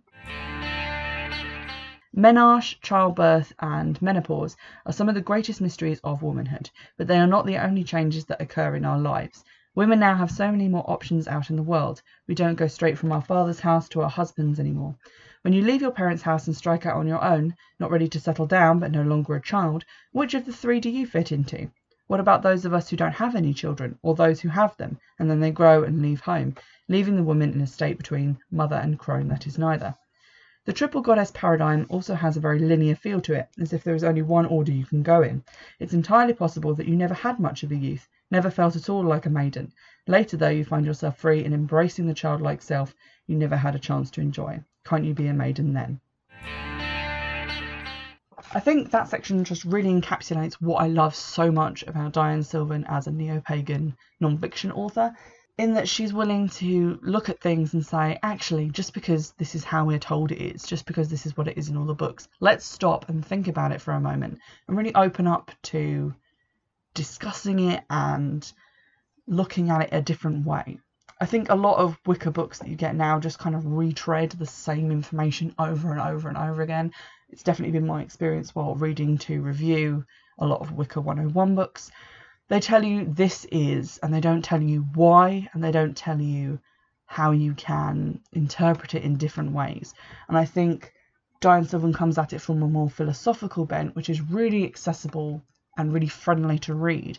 Menarche, 2.16 2.80
childbirth, 2.80 3.52
and 3.61 4.02
menopause 4.02 4.56
are 4.85 4.92
some 4.92 5.08
of 5.08 5.14
the 5.14 5.20
greatest 5.20 5.61
mysteries 5.61 6.00
of 6.02 6.23
womanhood, 6.23 6.68
but 6.97 7.06
they 7.06 7.20
are 7.20 7.28
not 7.28 7.47
the 7.47 7.58
only 7.58 7.85
changes 7.85 8.25
that 8.25 8.40
occur 8.40 8.75
in 8.75 8.85
our 8.85 8.99
lives. 8.99 9.44
Women 9.76 10.00
now 10.00 10.16
have 10.16 10.30
so 10.32 10.50
many 10.50 10.66
more 10.66 10.90
options 10.90 11.28
out 11.28 11.50
in 11.50 11.54
the 11.54 11.62
world. 11.62 12.02
We 12.26 12.35
don't 12.35 12.56
go 12.56 12.66
straight 12.66 12.99
from 12.99 13.12
our 13.12 13.20
father's 13.20 13.61
house 13.61 13.88
to 13.90 14.00
our 14.00 14.11
husband's 14.11 14.58
anymore. 14.58 14.97
When 15.42 15.52
you 15.52 15.62
leave 15.62 15.80
your 15.80 15.92
parents' 15.92 16.23
house 16.23 16.49
and 16.49 16.56
strike 16.56 16.87
out 16.87 16.97
on 16.97 17.06
your 17.06 17.23
own, 17.23 17.54
not 17.78 17.92
ready 17.92 18.08
to 18.08 18.18
settle 18.18 18.47
down 18.47 18.80
but 18.80 18.90
no 18.90 19.02
longer 19.02 19.37
a 19.37 19.40
child, 19.40 19.85
which 20.11 20.35
of 20.35 20.44
the 20.44 20.52
three 20.52 20.80
do 20.80 20.90
you 20.90 21.06
fit 21.06 21.30
into? 21.30 21.70
What 22.08 22.20
about 22.20 22.42
those 22.42 22.64
of 22.64 22.72
us 22.72 22.88
who 22.88 22.96
don't 22.96 23.12
have 23.12 23.36
any 23.36 23.52
children, 23.52 23.98
or 24.00 24.14
those 24.14 24.40
who 24.40 24.48
have 24.48 24.74
them, 24.78 24.98
and 25.18 25.30
then 25.30 25.40
they 25.40 25.50
grow 25.50 25.84
and 25.84 26.00
leave 26.00 26.22
home, 26.22 26.54
leaving 26.88 27.16
the 27.16 27.22
woman 27.22 27.52
in 27.52 27.60
a 27.60 27.66
state 27.66 27.98
between 27.98 28.38
mother 28.50 28.76
and 28.76 28.98
crone 28.98 29.28
that 29.28 29.46
is 29.46 29.58
neither? 29.58 29.94
The 30.64 30.72
triple 30.72 31.02
goddess 31.02 31.30
paradigm 31.34 31.84
also 31.90 32.14
has 32.14 32.36
a 32.36 32.40
very 32.40 32.60
linear 32.60 32.94
feel 32.94 33.20
to 33.20 33.34
it, 33.34 33.48
as 33.60 33.74
if 33.74 33.84
there 33.84 33.94
is 33.94 34.04
only 34.04 34.22
one 34.22 34.46
order 34.46 34.72
you 34.72 34.86
can 34.86 35.02
go 35.02 35.20
in. 35.20 35.44
It's 35.78 35.92
entirely 35.92 36.32
possible 36.32 36.74
that 36.76 36.88
you 36.88 36.96
never 36.96 37.12
had 37.12 37.38
much 37.38 37.62
of 37.62 37.72
a 37.72 37.76
youth, 37.76 38.08
never 38.30 38.48
felt 38.48 38.74
at 38.74 38.88
all 38.88 39.04
like 39.04 39.26
a 39.26 39.30
maiden. 39.30 39.72
Later, 40.06 40.38
though, 40.38 40.48
you 40.48 40.64
find 40.64 40.86
yourself 40.86 41.18
free 41.18 41.44
and 41.44 41.52
embracing 41.52 42.06
the 42.06 42.14
childlike 42.14 42.62
self 42.62 42.94
you 43.26 43.36
never 43.36 43.56
had 43.58 43.74
a 43.74 43.78
chance 43.78 44.10
to 44.12 44.22
enjoy. 44.22 44.64
Can't 44.86 45.04
you 45.04 45.12
be 45.12 45.26
a 45.26 45.34
maiden 45.34 45.74
then? 45.74 46.00
I 48.52 48.61
think 48.61 48.90
that 48.90 49.09
section 49.09 49.45
just 49.45 49.64
really 49.64 49.90
encapsulates 49.90 50.55
what 50.55 50.83
I 50.83 50.88
love 50.88 51.14
so 51.14 51.52
much 51.52 51.83
about 51.87 52.14
Dianne 52.14 52.45
Sylvan 52.45 52.87
as 52.88 53.07
a 53.07 53.11
neo 53.11 53.40
pagan 53.40 53.97
non-fiction 54.21 54.73
author, 54.73 55.14
in 55.59 55.75
that 55.75 55.88
she's 55.88 56.14
willing 56.14 56.49
to 56.49 56.99
look 57.02 57.28
at 57.28 57.40
things 57.40 57.75
and 57.75 57.85
say, 57.85 58.19
actually, 58.23 58.71
just 58.71 58.95
because 58.95 59.33
this 59.33 59.55
is 59.55 59.64
how 59.64 59.85
we're 59.85 59.99
told 59.99 60.33
it 60.33 60.40
is, 60.40 60.62
just 60.62 60.87
because 60.87 61.09
this 61.09 61.26
is 61.26 61.37
what 61.37 61.49
it 61.49 61.59
is 61.59 61.69
in 61.69 61.76
all 61.76 61.85
the 61.85 61.95
books, 61.95 62.28
let's 62.40 62.64
stop 62.64 63.09
and 63.09 63.26
think 63.26 63.49
about 63.49 63.73
it 63.73 63.83
for 63.83 63.93
a 63.93 64.00
moment 64.00 64.38
and 64.67 64.76
really 64.76 64.95
open 64.95 65.26
up 65.26 65.50
to 65.62 66.14
discussing 66.95 67.71
it 67.71 67.85
and 67.90 68.50
looking 69.26 69.69
at 69.69 69.83
it 69.83 69.88
a 69.93 70.00
different 70.00 70.47
way. 70.47 70.78
I 71.21 71.26
think 71.26 71.50
a 71.50 71.55
lot 71.55 71.78
of 71.78 71.99
Wicca 72.07 72.31
books 72.31 72.61
that 72.61 72.69
you 72.69 72.76
get 72.76 72.95
now 72.95 73.19
just 73.19 73.40
kind 73.40 73.57
of 73.57 73.67
retread 73.67 74.31
the 74.31 74.47
same 74.47 74.93
information 74.93 75.55
over 75.59 75.90
and 75.90 76.00
over 76.00 76.28
and 76.28 76.38
over 76.38 76.62
again. 76.62 76.93
It's 77.28 77.42
definitely 77.42 77.78
been 77.78 77.87
my 77.87 78.02
experience 78.02 78.54
while 78.54 78.75
reading 78.75 79.18
to 79.18 79.42
review 79.42 80.04
a 80.38 80.47
lot 80.47 80.61
of 80.61 80.73
Wicca 80.73 81.00
101 81.00 81.54
books. 81.54 81.90
They 82.49 82.61
tell 82.61 82.85
you 82.85 83.04
this 83.04 83.47
is, 83.52 83.99
and 84.02 84.12
they 84.12 84.20
don't 84.20 84.44
tell 84.44 84.62
you 84.62 84.87
why, 84.94 85.49
and 85.52 85.62
they 85.62 85.73
don't 85.73 85.97
tell 85.97 86.20
you 86.20 86.61
how 87.06 87.30
you 87.30 87.54
can 87.54 88.20
interpret 88.32 88.94
it 88.94 89.02
in 89.02 89.16
different 89.16 89.52
ways. 89.52 89.94
And 90.28 90.37
I 90.37 90.44
think 90.44 90.92
Dianne 91.40 91.68
Sylvan 91.68 91.92
comes 91.92 92.18
at 92.18 92.32
it 92.32 92.40
from 92.40 92.62
a 92.62 92.68
more 92.68 92.90
philosophical 92.90 93.64
bent, 93.64 93.94
which 93.94 94.08
is 94.08 94.20
really 94.20 94.64
accessible 94.64 95.42
and 95.76 95.92
really 95.92 96.08
friendly 96.08 96.58
to 96.61 96.75
read 96.75 97.18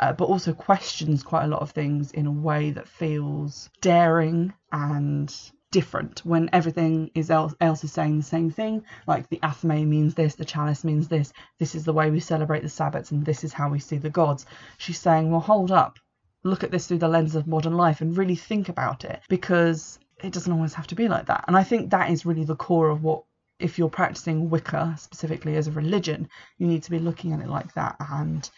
uh, 0.00 0.12
but 0.12 0.26
also 0.26 0.52
questions 0.52 1.22
quite 1.22 1.44
a 1.44 1.48
lot 1.48 1.62
of 1.62 1.70
things 1.70 2.12
in 2.12 2.26
a 2.26 2.32
way 2.32 2.70
that 2.70 2.88
feels 2.88 3.70
daring 3.80 4.52
and 4.72 5.34
different 5.70 6.20
when 6.24 6.48
everything 6.52 7.10
is 7.14 7.30
else, 7.30 7.54
else 7.60 7.84
is 7.84 7.92
saying 7.92 8.16
the 8.16 8.24
same 8.24 8.50
thing. 8.50 8.84
Like 9.06 9.28
the 9.28 9.40
athame 9.42 9.88
means 9.88 10.14
this 10.14 10.34
the 10.34 10.44
chalice 10.44 10.84
means 10.84 11.08
this 11.08 11.32
this 11.58 11.74
is 11.74 11.84
the 11.84 11.92
way 11.92 12.10
we 12.10 12.20
celebrate 12.20 12.62
the 12.62 12.68
sabbats 12.68 13.10
and 13.10 13.24
this 13.24 13.44
is 13.44 13.52
how 13.52 13.68
we 13.68 13.78
see 13.78 13.98
the 13.98 14.10
gods. 14.10 14.46
She's 14.78 14.98
saying 14.98 15.30
well 15.30 15.40
hold 15.40 15.72
up. 15.72 15.98
Look 16.44 16.62
at 16.62 16.70
this 16.70 16.86
through 16.86 16.98
the 16.98 17.08
lens 17.08 17.34
of 17.34 17.46
modern 17.46 17.76
life 17.76 18.00
and 18.00 18.16
really 18.16 18.36
think 18.36 18.68
about 18.68 19.04
it 19.04 19.20
because 19.28 19.98
it 20.22 20.32
doesn't 20.32 20.52
always 20.52 20.74
have 20.74 20.86
to 20.88 20.94
be 20.94 21.08
like 21.08 21.26
that. 21.26 21.44
And 21.48 21.56
i 21.56 21.62
think 21.62 21.90
that 21.90 22.10
is 22.10 22.26
really 22.26 22.44
the 22.44 22.56
core 22.56 22.88
of 22.88 23.02
what 23.02 23.24
if 23.58 23.78
you're 23.78 23.88
practicing 23.88 24.50
wicca 24.50 24.94
specifically 24.98 25.56
as 25.56 25.66
a 25.66 25.72
religion 25.72 26.28
you 26.58 26.66
need 26.66 26.82
to 26.82 26.90
be 26.90 26.98
looking 26.98 27.32
at 27.32 27.40
it 27.40 27.48
like 27.48 27.72
that 27.72 27.96
and 28.10 28.50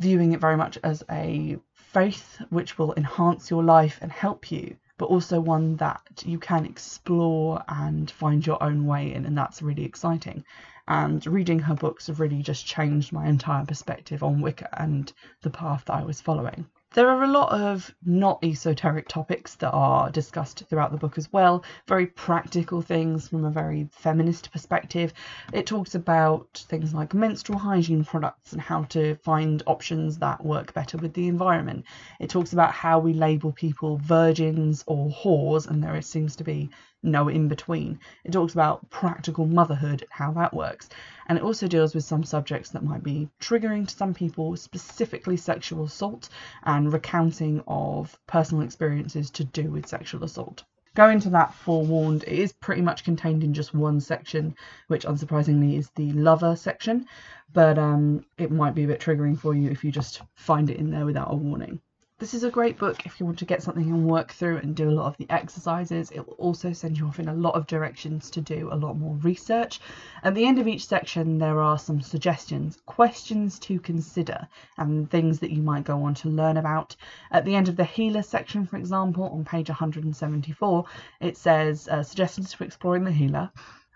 viewing 0.00 0.32
it 0.32 0.40
very 0.40 0.56
much 0.56 0.78
as 0.82 1.04
a 1.10 1.56
faith 1.92 2.40
which 2.50 2.78
will 2.78 2.94
enhance 2.94 3.50
your 3.50 3.62
life 3.62 3.98
and 4.00 4.10
help 4.10 4.50
you, 4.50 4.76
but 5.00 5.08
also 5.08 5.40
one 5.40 5.76
that 5.76 6.02
you 6.26 6.38
can 6.38 6.66
explore 6.66 7.64
and 7.68 8.10
find 8.10 8.46
your 8.46 8.62
own 8.62 8.84
way 8.84 9.14
in, 9.14 9.24
and 9.24 9.38
that's 9.38 9.62
really 9.62 9.86
exciting. 9.86 10.44
And 10.86 11.26
reading 11.26 11.58
her 11.60 11.74
books 11.74 12.08
have 12.08 12.20
really 12.20 12.42
just 12.42 12.66
changed 12.66 13.10
my 13.10 13.26
entire 13.26 13.64
perspective 13.64 14.22
on 14.22 14.42
Wicca 14.42 14.68
and 14.78 15.10
the 15.40 15.48
path 15.48 15.86
that 15.86 15.94
I 15.94 16.02
was 16.02 16.20
following. 16.20 16.66
There 16.92 17.08
are 17.08 17.22
a 17.22 17.28
lot 17.28 17.52
of 17.52 17.94
not 18.04 18.42
esoteric 18.42 19.06
topics 19.06 19.54
that 19.56 19.70
are 19.70 20.10
discussed 20.10 20.64
throughout 20.68 20.90
the 20.90 20.98
book 20.98 21.18
as 21.18 21.32
well, 21.32 21.62
very 21.86 22.08
practical 22.08 22.82
things 22.82 23.28
from 23.28 23.44
a 23.44 23.50
very 23.50 23.88
feminist 23.92 24.50
perspective. 24.50 25.12
It 25.52 25.66
talks 25.66 25.94
about 25.94 26.64
things 26.68 26.92
like 26.92 27.14
menstrual 27.14 27.60
hygiene 27.60 28.04
products 28.04 28.52
and 28.52 28.60
how 28.60 28.82
to 28.94 29.14
find 29.14 29.62
options 29.68 30.18
that 30.18 30.44
work 30.44 30.74
better 30.74 30.98
with 30.98 31.14
the 31.14 31.28
environment. 31.28 31.84
It 32.18 32.28
talks 32.28 32.52
about 32.52 32.72
how 32.72 32.98
we 32.98 33.12
label 33.12 33.52
people 33.52 33.98
virgins 33.98 34.82
or 34.88 35.10
whores, 35.10 35.68
and 35.68 35.84
there 35.84 35.94
it 35.94 36.04
seems 36.04 36.34
to 36.36 36.44
be 36.44 36.70
no 37.02 37.28
in 37.28 37.48
between. 37.48 37.98
It 38.24 38.32
talks 38.32 38.52
about 38.52 38.88
practical 38.90 39.46
motherhood 39.46 40.02
and 40.02 40.10
how 40.10 40.32
that 40.32 40.54
works. 40.54 40.88
And 41.26 41.38
it 41.38 41.44
also 41.44 41.66
deals 41.66 41.94
with 41.94 42.04
some 42.04 42.24
subjects 42.24 42.70
that 42.70 42.84
might 42.84 43.02
be 43.02 43.28
triggering 43.40 43.86
to 43.88 43.94
some 43.94 44.14
people, 44.14 44.56
specifically 44.56 45.36
sexual 45.36 45.84
assault 45.84 46.28
and 46.64 46.92
recounting 46.92 47.62
of 47.66 48.18
personal 48.26 48.64
experiences 48.64 49.30
to 49.30 49.44
do 49.44 49.70
with 49.70 49.86
sexual 49.86 50.24
assault. 50.24 50.64
Go 50.94 51.08
into 51.08 51.30
that 51.30 51.54
forewarned, 51.54 52.24
it 52.24 52.38
is 52.38 52.52
pretty 52.52 52.82
much 52.82 53.04
contained 53.04 53.44
in 53.44 53.54
just 53.54 53.72
one 53.72 54.00
section, 54.00 54.56
which 54.88 55.04
unsurprisingly 55.04 55.78
is 55.78 55.88
the 55.90 56.12
lover 56.12 56.56
section, 56.56 57.06
but 57.52 57.78
um, 57.78 58.24
it 58.36 58.50
might 58.50 58.74
be 58.74 58.84
a 58.84 58.88
bit 58.88 59.00
triggering 59.00 59.38
for 59.38 59.54
you 59.54 59.70
if 59.70 59.84
you 59.84 59.92
just 59.92 60.20
find 60.34 60.68
it 60.68 60.78
in 60.78 60.90
there 60.90 61.06
without 61.06 61.32
a 61.32 61.36
warning. 61.36 61.80
This 62.20 62.34
is 62.34 62.44
a 62.44 62.50
great 62.50 62.76
book 62.76 63.06
if 63.06 63.18
you 63.18 63.24
want 63.24 63.38
to 63.38 63.46
get 63.46 63.62
something 63.62 63.88
and 63.88 64.04
work 64.04 64.30
through 64.30 64.58
and 64.58 64.76
do 64.76 64.90
a 64.90 64.92
lot 64.92 65.06
of 65.06 65.16
the 65.16 65.26
exercises. 65.30 66.10
It 66.10 66.26
will 66.26 66.34
also 66.34 66.70
send 66.70 66.98
you 66.98 67.06
off 67.06 67.18
in 67.18 67.28
a 67.28 67.34
lot 67.34 67.54
of 67.54 67.66
directions 67.66 68.28
to 68.32 68.42
do 68.42 68.68
a 68.70 68.76
lot 68.76 68.98
more 68.98 69.14
research. 69.22 69.80
At 70.22 70.34
the 70.34 70.44
end 70.44 70.58
of 70.58 70.68
each 70.68 70.86
section, 70.86 71.38
there 71.38 71.62
are 71.62 71.78
some 71.78 72.02
suggestions, 72.02 72.76
questions 72.84 73.58
to 73.60 73.80
consider, 73.80 74.46
and 74.76 75.10
things 75.10 75.38
that 75.38 75.50
you 75.50 75.62
might 75.62 75.84
go 75.84 76.02
on 76.04 76.12
to 76.16 76.28
learn 76.28 76.58
about. 76.58 76.94
At 77.30 77.46
the 77.46 77.54
end 77.54 77.70
of 77.70 77.76
the 77.76 77.84
healer 77.84 78.22
section, 78.22 78.66
for 78.66 78.76
example, 78.76 79.24
on 79.24 79.42
page 79.46 79.70
174, 79.70 80.84
it 81.22 81.38
says 81.38 81.88
uh, 81.88 82.02
suggestions 82.02 82.52
for 82.52 82.64
exploring 82.64 83.04
the 83.04 83.12
healer. 83.12 83.50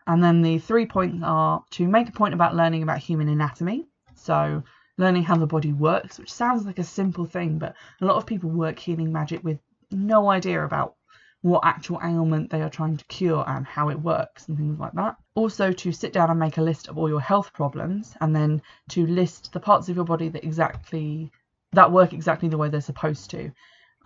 And 0.06 0.24
then 0.24 0.40
the 0.40 0.58
three 0.60 0.86
points 0.86 1.22
are 1.22 1.62
to 1.72 1.86
make 1.86 2.08
a 2.08 2.12
point 2.12 2.32
about 2.32 2.56
learning 2.56 2.82
about 2.82 3.00
human 3.00 3.28
anatomy. 3.28 3.84
So 4.14 4.62
learning 4.96 5.24
how 5.24 5.36
the 5.36 5.46
body 5.46 5.72
works, 5.72 6.18
which 6.18 6.32
sounds 6.32 6.64
like 6.64 6.78
a 6.78 6.84
simple 6.84 7.24
thing, 7.24 7.58
but 7.58 7.74
a 8.00 8.04
lot 8.04 8.16
of 8.16 8.26
people 8.26 8.50
work 8.50 8.78
healing 8.78 9.12
magic 9.12 9.42
with 9.42 9.58
no 9.90 10.30
idea 10.30 10.64
about 10.64 10.94
what 11.42 11.64
actual 11.64 12.00
ailment 12.02 12.48
they 12.48 12.62
are 12.62 12.70
trying 12.70 12.96
to 12.96 13.04
cure 13.04 13.44
and 13.46 13.66
how 13.66 13.90
it 13.90 14.00
works 14.00 14.48
and 14.48 14.56
things 14.56 14.78
like 14.78 14.92
that. 14.92 15.16
Also, 15.34 15.72
to 15.72 15.92
sit 15.92 16.12
down 16.12 16.30
and 16.30 16.40
make 16.40 16.56
a 16.56 16.62
list 16.62 16.88
of 16.88 16.96
all 16.96 17.08
your 17.08 17.20
health 17.20 17.52
problems 17.52 18.16
and 18.20 18.34
then 18.34 18.62
to 18.88 19.06
list 19.06 19.52
the 19.52 19.60
parts 19.60 19.88
of 19.88 19.96
your 19.96 20.06
body 20.06 20.28
that 20.30 20.44
exactly 20.44 21.30
that 21.72 21.92
work 21.92 22.12
exactly 22.12 22.48
the 22.48 22.56
way 22.56 22.68
they're 22.68 22.80
supposed 22.80 23.30
to. 23.30 23.50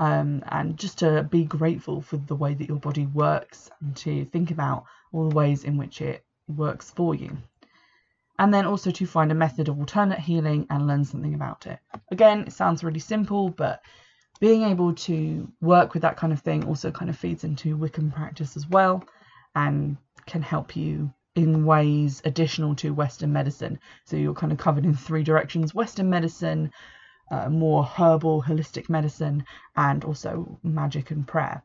Um, 0.01 0.43
and 0.49 0.77
just 0.77 0.99
to 0.99 1.23
be 1.25 1.45
grateful 1.45 2.01
for 2.01 2.17
the 2.17 2.35
way 2.35 2.55
that 2.55 2.69
your 2.69 2.79
body 2.79 3.07
works 3.07 3.71
and 3.81 3.95
to 3.99 4.25
think 4.27 4.51
about 4.51 4.85
all 5.13 5.29
the 5.29 5.35
ways 5.35 5.65
in 5.65 5.77
which 5.77 6.01
it 6.01 6.25
works 6.49 6.91
for 6.91 7.15
you 7.15 7.37
and 8.39 8.55
then 8.55 8.67
also 8.67 8.91
to 8.91 9.07
find 9.07 9.33
a 9.33 9.35
method 9.35 9.69
of 9.69 9.79
alternate 9.79 10.21
healing 10.21 10.67
and 10.71 10.87
learn 10.87 11.05
something 11.05 11.35
about 11.35 11.67
it. 11.67 11.79
Again, 12.11 12.43
it 12.47 12.53
sounds 12.53 12.85
really 12.85 13.01
simple, 13.01 13.49
but 13.49 13.83
being 14.41 14.63
able 14.63 14.95
to 14.95 15.51
work 15.61 15.95
with 15.95 16.03
that 16.03 16.17
kind 16.17 16.33
of 16.33 16.41
thing 16.41 16.65
also 16.65 16.91
kind 16.91 17.11
of 17.11 17.19
feeds 17.19 17.45
into 17.45 17.77
Wiccan 17.77 18.15
practice 18.15 18.57
as 18.57 18.69
well 18.69 19.05
and 19.55 19.97
can 20.27 20.43
help 20.43 20.77
you 20.77 21.13
in 21.35 21.65
ways 21.65 22.23
additional 22.25 22.75
to 22.77 22.95
Western 22.95 23.33
medicine. 23.33 23.79
So 24.05 24.17
you're 24.17 24.35
kind 24.35 24.53
of 24.53 24.59
covered 24.59 24.85
in 24.85 24.95
three 24.95 25.25
directions 25.25 25.75
Western 25.75 26.11
medicine, 26.11 26.71
uh, 27.31 27.49
more 27.49 27.85
herbal, 27.85 28.43
holistic 28.43 28.89
medicine, 28.89 29.45
and 29.77 30.05
also 30.05 30.59
magic 30.63 31.11
and 31.11 31.27
prayer. 31.27 31.63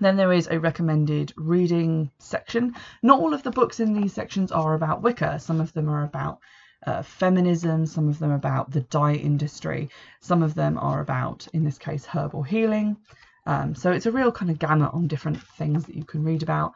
Then 0.00 0.16
there 0.16 0.32
is 0.32 0.48
a 0.50 0.60
recommended 0.60 1.32
reading 1.36 2.10
section. 2.18 2.74
Not 3.02 3.20
all 3.20 3.34
of 3.34 3.42
the 3.42 3.50
books 3.50 3.80
in 3.80 3.94
these 3.94 4.12
sections 4.12 4.52
are 4.52 4.74
about 4.74 5.02
Wicca. 5.02 5.40
Some 5.40 5.60
of 5.60 5.72
them 5.72 5.88
are 5.88 6.04
about 6.04 6.40
uh, 6.86 7.02
feminism, 7.02 7.86
some 7.86 8.08
of 8.08 8.18
them 8.18 8.30
about 8.30 8.70
the 8.70 8.82
dye 8.82 9.14
industry, 9.14 9.90
some 10.20 10.42
of 10.42 10.54
them 10.54 10.78
are 10.78 11.00
about, 11.00 11.48
in 11.52 11.64
this 11.64 11.78
case, 11.78 12.06
herbal 12.06 12.42
healing. 12.42 12.96
Um, 13.46 13.74
so 13.74 13.90
it's 13.90 14.06
a 14.06 14.12
real 14.12 14.30
kind 14.30 14.50
of 14.50 14.58
gamut 14.58 14.92
on 14.92 15.08
different 15.08 15.42
things 15.42 15.86
that 15.86 15.96
you 15.96 16.04
can 16.04 16.22
read 16.22 16.42
about. 16.42 16.74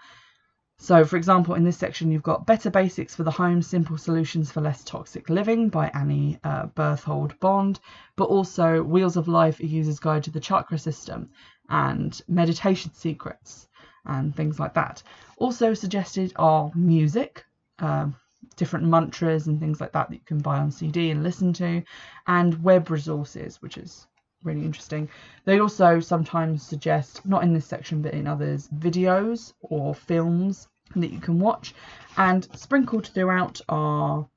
So, 0.83 1.05
for 1.05 1.17
example, 1.17 1.55
in 1.55 1.62
this 1.62 1.77
section, 1.77 2.11
you've 2.11 2.25
got 2.25 2.45
Better 2.45 2.69
Basics 2.69 3.15
for 3.15 3.23
the 3.23 3.31
Home 3.31 3.62
Simple 3.62 3.97
Solutions 3.97 4.51
for 4.51 4.61
Less 4.61 4.83
Toxic 4.83 5.31
Living 5.31 5.69
by 5.69 5.87
Annie 5.95 6.41
uh, 6.43 6.67
Berthold 6.67 7.39
Bond, 7.39 7.79
but 8.17 8.25
also 8.25 8.83
Wheels 8.83 9.17
of 9.17 9.29
Life 9.29 9.61
A 9.61 9.67
User's 9.67 10.01
Guide 10.01 10.25
to 10.25 10.33
the 10.33 10.41
Chakra 10.41 10.77
System 10.77 11.31
and 11.69 12.21
Meditation 12.27 12.93
Secrets 12.95 13.69
and 14.07 14.35
things 14.35 14.59
like 14.59 14.75
that. 14.75 15.05
Also 15.37 15.73
suggested 15.73 16.33
are 16.35 16.73
music, 16.75 17.45
uh, 17.79 18.09
different 18.57 18.85
mantras 18.85 19.47
and 19.47 19.61
things 19.61 19.81
like 19.81 19.93
that 19.93 20.09
that 20.09 20.17
you 20.17 20.27
can 20.27 20.41
buy 20.41 20.59
on 20.59 20.73
CD 20.73 21.12
and 21.12 21.23
listen 21.23 21.53
to, 21.53 21.81
and 22.27 22.61
web 22.65 22.91
resources, 22.91 23.62
which 23.62 23.79
is 23.79 24.09
really 24.43 24.65
interesting. 24.65 25.09
They 25.45 25.61
also 25.61 26.01
sometimes 26.01 26.65
suggest, 26.65 27.25
not 27.25 27.45
in 27.45 27.55
this 27.55 27.67
section 27.67 28.03
but 28.03 28.15
in 28.15 28.27
others, 28.27 28.67
videos 28.77 29.53
or 29.61 29.95
films 29.95 30.67
that 31.01 31.13
you 31.13 31.21
can 31.21 31.39
watch. 31.39 31.75
And 32.17 32.47
sprinkled 32.55 33.07
throughout 33.07 33.61
are 33.69 34.29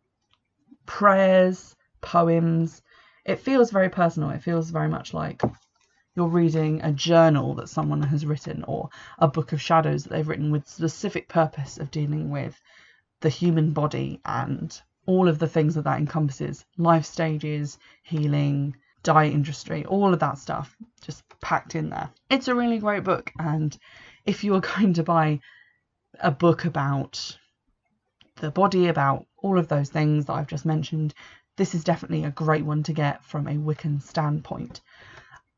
prayers, 0.85 1.75
poems. 2.01 2.81
It 3.25 3.39
feels 3.39 3.71
very 3.71 3.89
personal. 3.89 4.29
It 4.29 4.43
feels 4.43 4.69
very 4.69 4.87
much 4.87 5.13
like 5.13 5.41
you're 6.15 6.27
reading 6.27 6.81
a 6.81 6.91
journal 6.91 7.55
that 7.55 7.69
someone 7.69 8.01
has 8.01 8.25
written 8.25 8.63
or 8.63 8.89
a 9.19 9.27
book 9.27 9.51
of 9.51 9.61
shadows 9.61 10.03
that 10.03 10.11
they've 10.13 10.27
written 10.27 10.51
with 10.51 10.67
specific 10.67 11.27
purpose 11.27 11.77
of 11.77 11.91
dealing 11.91 12.29
with 12.29 12.59
the 13.19 13.29
human 13.29 13.71
body 13.71 14.21
and 14.25 14.81
all 15.05 15.27
of 15.27 15.39
the 15.39 15.47
things 15.47 15.75
that 15.75 15.83
that 15.83 15.99
encompasses 15.99 16.65
life 16.77 17.05
stages 17.05 17.77
healing 18.03 18.75
diet 19.03 19.33
industry 19.33 19.85
all 19.85 20.13
of 20.13 20.19
that 20.19 20.37
stuff 20.37 20.75
just 21.01 21.23
packed 21.41 21.75
in 21.75 21.89
there 21.89 22.09
it's 22.29 22.47
a 22.47 22.55
really 22.55 22.79
great 22.79 23.03
book 23.03 23.31
and 23.37 23.77
if 24.25 24.43
you 24.43 24.55
are 24.55 24.61
going 24.77 24.93
to 24.93 25.03
buy 25.03 25.39
a 26.19 26.31
book 26.31 26.65
about 26.65 27.37
the 28.37 28.51
body, 28.51 28.87
about 28.87 29.25
all 29.37 29.57
of 29.57 29.67
those 29.67 29.89
things 29.89 30.25
that 30.25 30.33
I've 30.33 30.47
just 30.47 30.65
mentioned, 30.65 31.13
this 31.57 31.73
is 31.73 31.83
definitely 31.83 32.25
a 32.25 32.31
great 32.31 32.65
one 32.65 32.83
to 32.83 32.93
get 32.93 33.23
from 33.23 33.47
a 33.47 33.53
Wiccan 33.53 34.01
standpoint. 34.01 34.81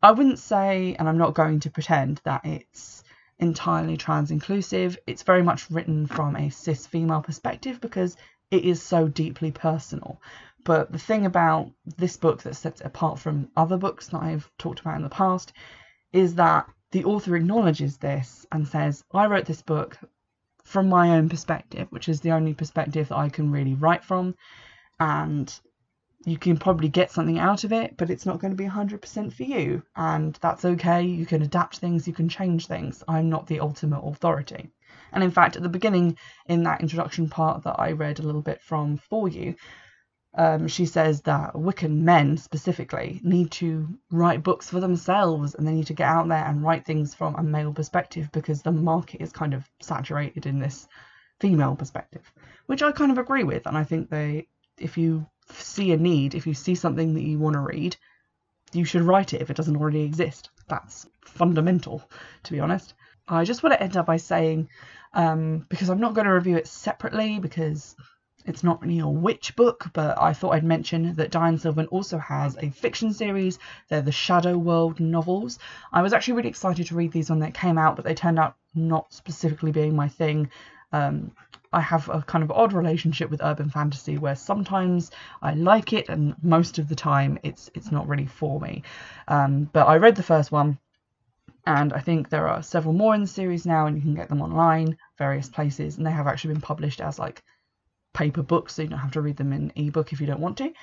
I 0.02 0.12
wouldn't 0.12 0.40
say, 0.40 0.96
and 1.00 1.10
I'm 1.10 1.18
not 1.18 1.34
going 1.34 1.60
to 1.62 1.72
pretend, 1.72 2.22
that 2.24 2.46
it's 2.46 3.04
entirely 3.40 3.98
trans 3.98 4.32
inclusive. 4.32 4.98
It's 5.08 5.24
very 5.24 5.42
much 5.42 5.70
written 5.72 6.06
from 6.06 6.36
a 6.36 6.50
cis 6.50 6.86
female 6.86 7.22
perspective 7.22 7.82
because 7.82 8.16
it 8.52 8.64
is 8.64 8.82
so 8.82 9.08
deeply 9.08 9.52
personal. 9.52 10.22
But 10.64 10.92
the 10.92 11.00
thing 11.00 11.26
about 11.26 11.72
this 11.98 12.18
book 12.18 12.44
that 12.44 12.56
sets 12.56 12.82
it 12.82 12.88
apart 12.88 13.20
from 13.20 13.50
other 13.56 13.78
books 13.78 14.10
that 14.10 14.22
I've 14.22 14.50
talked 14.58 14.80
about 14.82 14.98
in 14.98 15.04
the 15.04 15.10
past 15.10 15.54
is 16.14 16.36
that 16.36 16.68
the 16.92 17.06
author 17.06 17.36
acknowledges 17.36 17.98
this 17.98 18.46
and 18.52 18.68
says, 18.68 19.04
I 19.12 19.28
wrote 19.28 19.46
this 19.46 19.62
book 19.62 19.98
from 20.68 20.90
my 20.90 21.16
own 21.16 21.30
perspective, 21.30 21.88
which 21.92 22.10
is 22.10 22.20
the 22.20 22.32
only 22.32 22.54
perspective 22.54 23.08
that 23.08 23.18
I 23.18 23.30
can 23.30 23.52
really 23.52 23.74
write 23.74 24.04
from. 24.04 24.36
And 25.00 25.54
you 26.26 26.38
can 26.38 26.58
probably 26.58 26.90
get 26.90 27.10
something 27.10 27.40
out 27.40 27.64
of 27.64 27.72
it, 27.72 27.96
but 27.96 28.10
it's 28.10 28.26
not 28.26 28.40
going 28.40 28.52
to 28.52 28.58
be 28.62 28.68
100% 28.70 29.34
for 29.34 29.44
you. 29.44 29.82
And 29.96 30.38
that's 30.42 30.66
okay. 30.66 31.04
You 31.04 31.26
can 31.26 31.42
adapt 31.42 31.78
things, 31.78 32.06
you 32.06 32.14
can 32.14 32.28
change 32.28 32.68
things. 32.68 33.02
I'm 33.08 33.30
not 33.30 33.48
the 33.48 33.62
ultimate 33.62 34.02
authority. 34.02 34.70
And 35.14 35.24
in 35.24 35.32
fact, 35.32 35.56
at 35.56 35.64
the 35.64 35.70
beginning, 35.70 36.18
in 36.48 36.64
that 36.64 36.82
introduction 36.82 37.30
part 37.30 37.64
that 37.64 37.80
I 37.80 37.94
read 37.94 38.20
a 38.20 38.24
little 38.24 38.42
bit 38.42 38.62
from 38.62 38.98
for 38.98 39.30
you, 39.30 39.56
um, 40.38 40.68
she 40.68 40.86
says 40.86 41.22
that 41.24 41.54
Wiccan 41.54 42.02
men 42.02 42.38
specifically 42.38 43.20
need 43.24 43.50
to 43.54 43.88
write 44.12 44.44
books 44.44 44.70
for 44.70 44.80
themselves 44.80 45.56
and 45.56 45.68
they 45.68 45.74
need 45.74 45.88
to 45.88 45.96
get 45.96 46.08
out 46.08 46.28
there 46.28 46.46
and 46.46 46.64
write 46.64 46.86
things 46.86 47.16
from 47.16 47.36
a 47.36 47.44
male 47.44 47.74
perspective 47.74 48.30
because 48.32 48.62
the 48.62 48.72
market 48.72 49.20
is 49.20 49.32
kind 49.32 49.56
of 49.56 49.68
saturated 49.82 50.46
in 50.46 50.60
this 50.60 50.88
female 51.40 51.76
perspective, 51.76 52.32
which 52.68 52.84
I 52.84 52.92
kind 52.92 53.12
of 53.12 53.18
agree 53.18 53.44
with. 53.44 53.66
And 53.66 53.76
I 53.76 53.84
think 53.84 54.12
they, 54.12 54.48
if 54.78 54.96
you 54.96 55.26
see 55.50 55.92
a 55.92 55.98
need, 55.98 56.36
if 56.36 56.46
you 56.46 56.54
see 56.54 56.76
something 56.76 57.16
that 57.16 57.24
you 57.24 57.40
want 57.40 57.56
to 57.56 57.60
read, 57.62 57.98
you 58.74 58.86
should 58.86 59.02
write 59.02 59.34
it 59.34 59.42
if 59.42 59.50
it 59.50 59.58
doesn't 59.58 59.78
already 59.78 60.04
exist. 60.04 60.52
That's 60.68 61.08
fundamental, 61.26 62.08
to 62.44 62.52
be 62.52 62.60
honest. 62.60 62.94
I 63.28 63.44
just 63.44 63.64
want 63.64 63.74
to 63.74 63.82
end 63.82 63.98
up 63.98 64.06
by 64.06 64.18
saying, 64.18 64.70
um, 65.14 65.66
because 65.68 65.90
I'm 65.90 66.00
not 66.00 66.14
going 66.14 66.26
to 66.26 66.34
review 66.34 66.58
it 66.58 66.68
separately 66.68 67.40
because 67.40 67.96
it's 68.48 68.64
not 68.64 68.82
really 68.82 69.00
a 69.00 69.08
witch 69.08 69.56
book, 69.56 69.88
but 69.94 70.20
I 70.22 70.34
thought 70.34 70.54
I'd 70.54 70.64
mention 70.64 71.14
that 71.16 71.32
Dianne 71.32 71.60
Sylvan 71.60 71.88
also 71.88 72.18
has 72.18 72.58
a 72.58 72.70
fiction 72.70 73.14
series. 73.14 73.60
They're 73.90 74.02
the 74.02 74.12
Shadow 74.12 74.58
World 74.58 75.00
novels. 75.00 75.60
I 75.92 76.02
was 76.02 76.14
actually 76.14 76.36
really 76.36 76.50
excited 76.50 76.88
to 76.88 76.96
read 76.96 77.12
these 77.12 77.30
when 77.30 77.40
they 77.40 77.52
came 77.52 77.78
out, 77.78 77.98
but 77.98 78.06
they 78.06 78.16
turned 78.16 78.40
out 78.40 78.56
not 78.74 79.14
specifically 79.14 79.72
being 79.72 79.96
my 79.96 80.08
thing. 80.08 80.50
Um, 80.92 81.32
I 81.74 81.82
have 81.82 82.08
a 82.08 82.22
kind 82.22 82.44
of 82.44 82.52
odd 82.52 82.72
relationship 82.72 83.30
with 83.30 83.44
urban 83.44 83.70
fantasy 83.70 84.18
where 84.18 84.36
sometimes 84.36 85.12
I 85.42 85.54
like 85.54 85.92
it 85.92 86.08
and 86.08 86.34
most 86.42 86.80
of 86.80 86.88
the 86.88 86.96
time 86.96 87.38
it's 87.44 87.70
it's 87.76 87.92
not 87.92 88.08
really 88.08 88.26
for 88.26 88.60
me. 88.62 88.84
Um, 89.28 89.70
but 89.74 89.88
I 89.88 89.98
read 89.98 90.16
the 90.16 90.24
first 90.24 90.52
one 90.52 90.80
and 91.66 91.92
I 91.92 92.00
think 92.00 92.30
there 92.30 92.48
are 92.48 92.64
several 92.64 92.94
more 92.94 93.14
in 93.14 93.22
the 93.22 93.28
series 93.28 93.66
now 93.66 93.88
and 93.88 93.98
you 93.98 94.02
can 94.02 94.16
get 94.16 94.30
them 94.30 94.42
online, 94.42 94.98
various 95.18 95.50
places, 95.50 95.98
and 95.98 96.06
they 96.06 96.12
have 96.12 96.28
actually 96.28 96.54
been 96.54 96.62
published 96.62 97.02
as 97.02 97.20
like 97.20 97.44
paper 98.14 98.42
books, 98.42 98.76
so 98.76 98.82
you 98.82 98.88
don't 98.88 99.00
have 99.00 99.12
to 99.12 99.22
read 99.22 99.38
them 99.38 99.54
in 99.54 99.72
ebook 99.76 100.14
if 100.14 100.22
you 100.22 100.28
don't 100.28 100.40
want 100.40 100.58
to. 100.58 100.74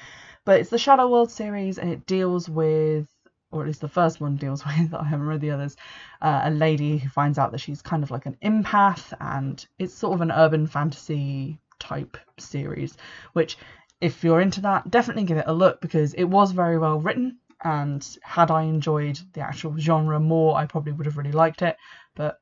But 0.44 0.60
it's 0.60 0.70
the 0.70 0.78
Shadow 0.78 1.08
World 1.08 1.30
series, 1.30 1.78
and 1.78 1.90
it 1.90 2.06
deals 2.06 2.48
with, 2.48 3.08
or 3.50 3.62
at 3.62 3.66
least 3.66 3.80
the 3.80 3.88
first 3.88 4.20
one 4.20 4.36
deals 4.36 4.64
with, 4.66 4.94
I 4.94 5.04
haven't 5.04 5.26
read 5.26 5.40
the 5.40 5.50
others, 5.52 5.76
uh, 6.22 6.42
a 6.44 6.50
lady 6.50 6.98
who 6.98 7.08
finds 7.08 7.38
out 7.38 7.52
that 7.52 7.60
she's 7.60 7.82
kind 7.82 8.02
of 8.02 8.10
like 8.10 8.26
an 8.26 8.36
empath, 8.42 9.12
and 9.20 9.64
it's 9.78 9.94
sort 9.94 10.14
of 10.14 10.20
an 10.20 10.32
urban 10.32 10.66
fantasy 10.66 11.58
type 11.78 12.16
series, 12.38 12.96
which 13.32 13.56
if 14.00 14.22
you're 14.22 14.40
into 14.40 14.60
that, 14.62 14.90
definitely 14.90 15.24
give 15.24 15.38
it 15.38 15.46
a 15.46 15.52
look 15.52 15.80
because 15.80 16.14
it 16.14 16.24
was 16.24 16.52
very 16.52 16.78
well 16.78 17.00
written. 17.00 17.38
And 17.62 18.06
had 18.22 18.50
I 18.50 18.64
enjoyed 18.64 19.18
the 19.32 19.40
actual 19.40 19.78
genre 19.78 20.20
more, 20.20 20.56
I 20.56 20.66
probably 20.66 20.92
would 20.92 21.06
have 21.06 21.16
really 21.16 21.32
liked 21.32 21.62
it. 21.62 21.76
But 22.14 22.38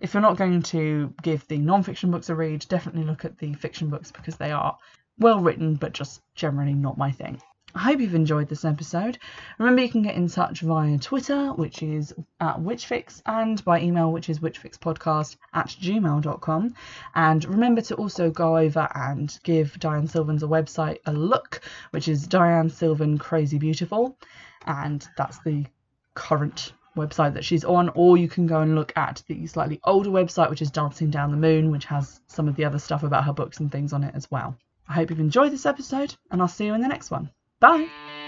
if 0.00 0.14
you're 0.14 0.20
not 0.20 0.36
going 0.36 0.62
to 0.62 1.12
give 1.22 1.46
the 1.48 1.58
non-fiction 1.58 2.10
books 2.10 2.28
a 2.28 2.34
read, 2.34 2.66
definitely 2.68 3.04
look 3.04 3.24
at 3.24 3.38
the 3.38 3.54
fiction 3.54 3.88
books 3.88 4.12
because 4.12 4.36
they 4.36 4.52
are 4.52 4.76
well 5.18 5.40
written, 5.40 5.74
but 5.74 5.92
just 5.92 6.20
generally 6.34 6.74
not 6.74 6.98
my 6.98 7.10
thing. 7.10 7.40
I 7.76 7.80
hope 7.80 8.00
you've 8.00 8.14
enjoyed 8.14 8.48
this 8.48 8.64
episode. 8.64 9.18
Remember, 9.58 9.82
you 9.82 9.90
can 9.90 10.00
get 10.00 10.14
in 10.14 10.28
touch 10.28 10.60
via 10.60 10.96
Twitter, 10.96 11.52
which 11.52 11.82
is 11.82 12.14
at 12.40 12.56
Witchfix, 12.56 13.20
and 13.26 13.62
by 13.66 13.80
email, 13.80 14.10
which 14.10 14.30
is 14.30 14.38
witchfixpodcast 14.38 15.36
at 15.52 15.66
gmail.com. 15.66 16.74
And 17.14 17.44
remember 17.44 17.82
to 17.82 17.94
also 17.96 18.30
go 18.30 18.56
over 18.56 18.88
and 18.94 19.38
give 19.42 19.74
Dianne 19.78 20.08
Sylvan's 20.08 20.42
website 20.42 21.00
a 21.04 21.12
look, 21.12 21.60
which 21.90 22.08
is 22.08 22.26
Dianne 22.26 22.70
Sylvan 22.70 23.18
Crazy 23.18 23.58
Beautiful. 23.58 24.16
And 24.66 25.06
that's 25.18 25.38
the 25.40 25.66
current 26.14 26.72
website 26.96 27.34
that 27.34 27.44
she's 27.44 27.64
on, 27.64 27.90
or 27.94 28.16
you 28.16 28.28
can 28.28 28.46
go 28.46 28.60
and 28.60 28.74
look 28.74 28.92
at 28.96 29.22
the 29.28 29.46
slightly 29.46 29.80
older 29.84 30.10
website, 30.10 30.50
which 30.50 30.62
is 30.62 30.70
Dancing 30.70 31.10
Down 31.10 31.30
the 31.30 31.36
Moon, 31.36 31.70
which 31.70 31.84
has 31.84 32.20
some 32.26 32.48
of 32.48 32.56
the 32.56 32.64
other 32.64 32.78
stuff 32.78 33.02
about 33.02 33.24
her 33.24 33.32
books 33.32 33.60
and 33.60 33.70
things 33.70 33.92
on 33.92 34.02
it 34.02 34.14
as 34.14 34.30
well. 34.30 34.56
I 34.88 34.94
hope 34.94 35.10
you've 35.10 35.20
enjoyed 35.20 35.52
this 35.52 35.66
episode, 35.66 36.14
and 36.30 36.40
I'll 36.40 36.48
see 36.48 36.66
you 36.66 36.74
in 36.74 36.80
the 36.80 36.88
next 36.88 37.10
one. 37.10 37.30
Bye! 37.60 38.25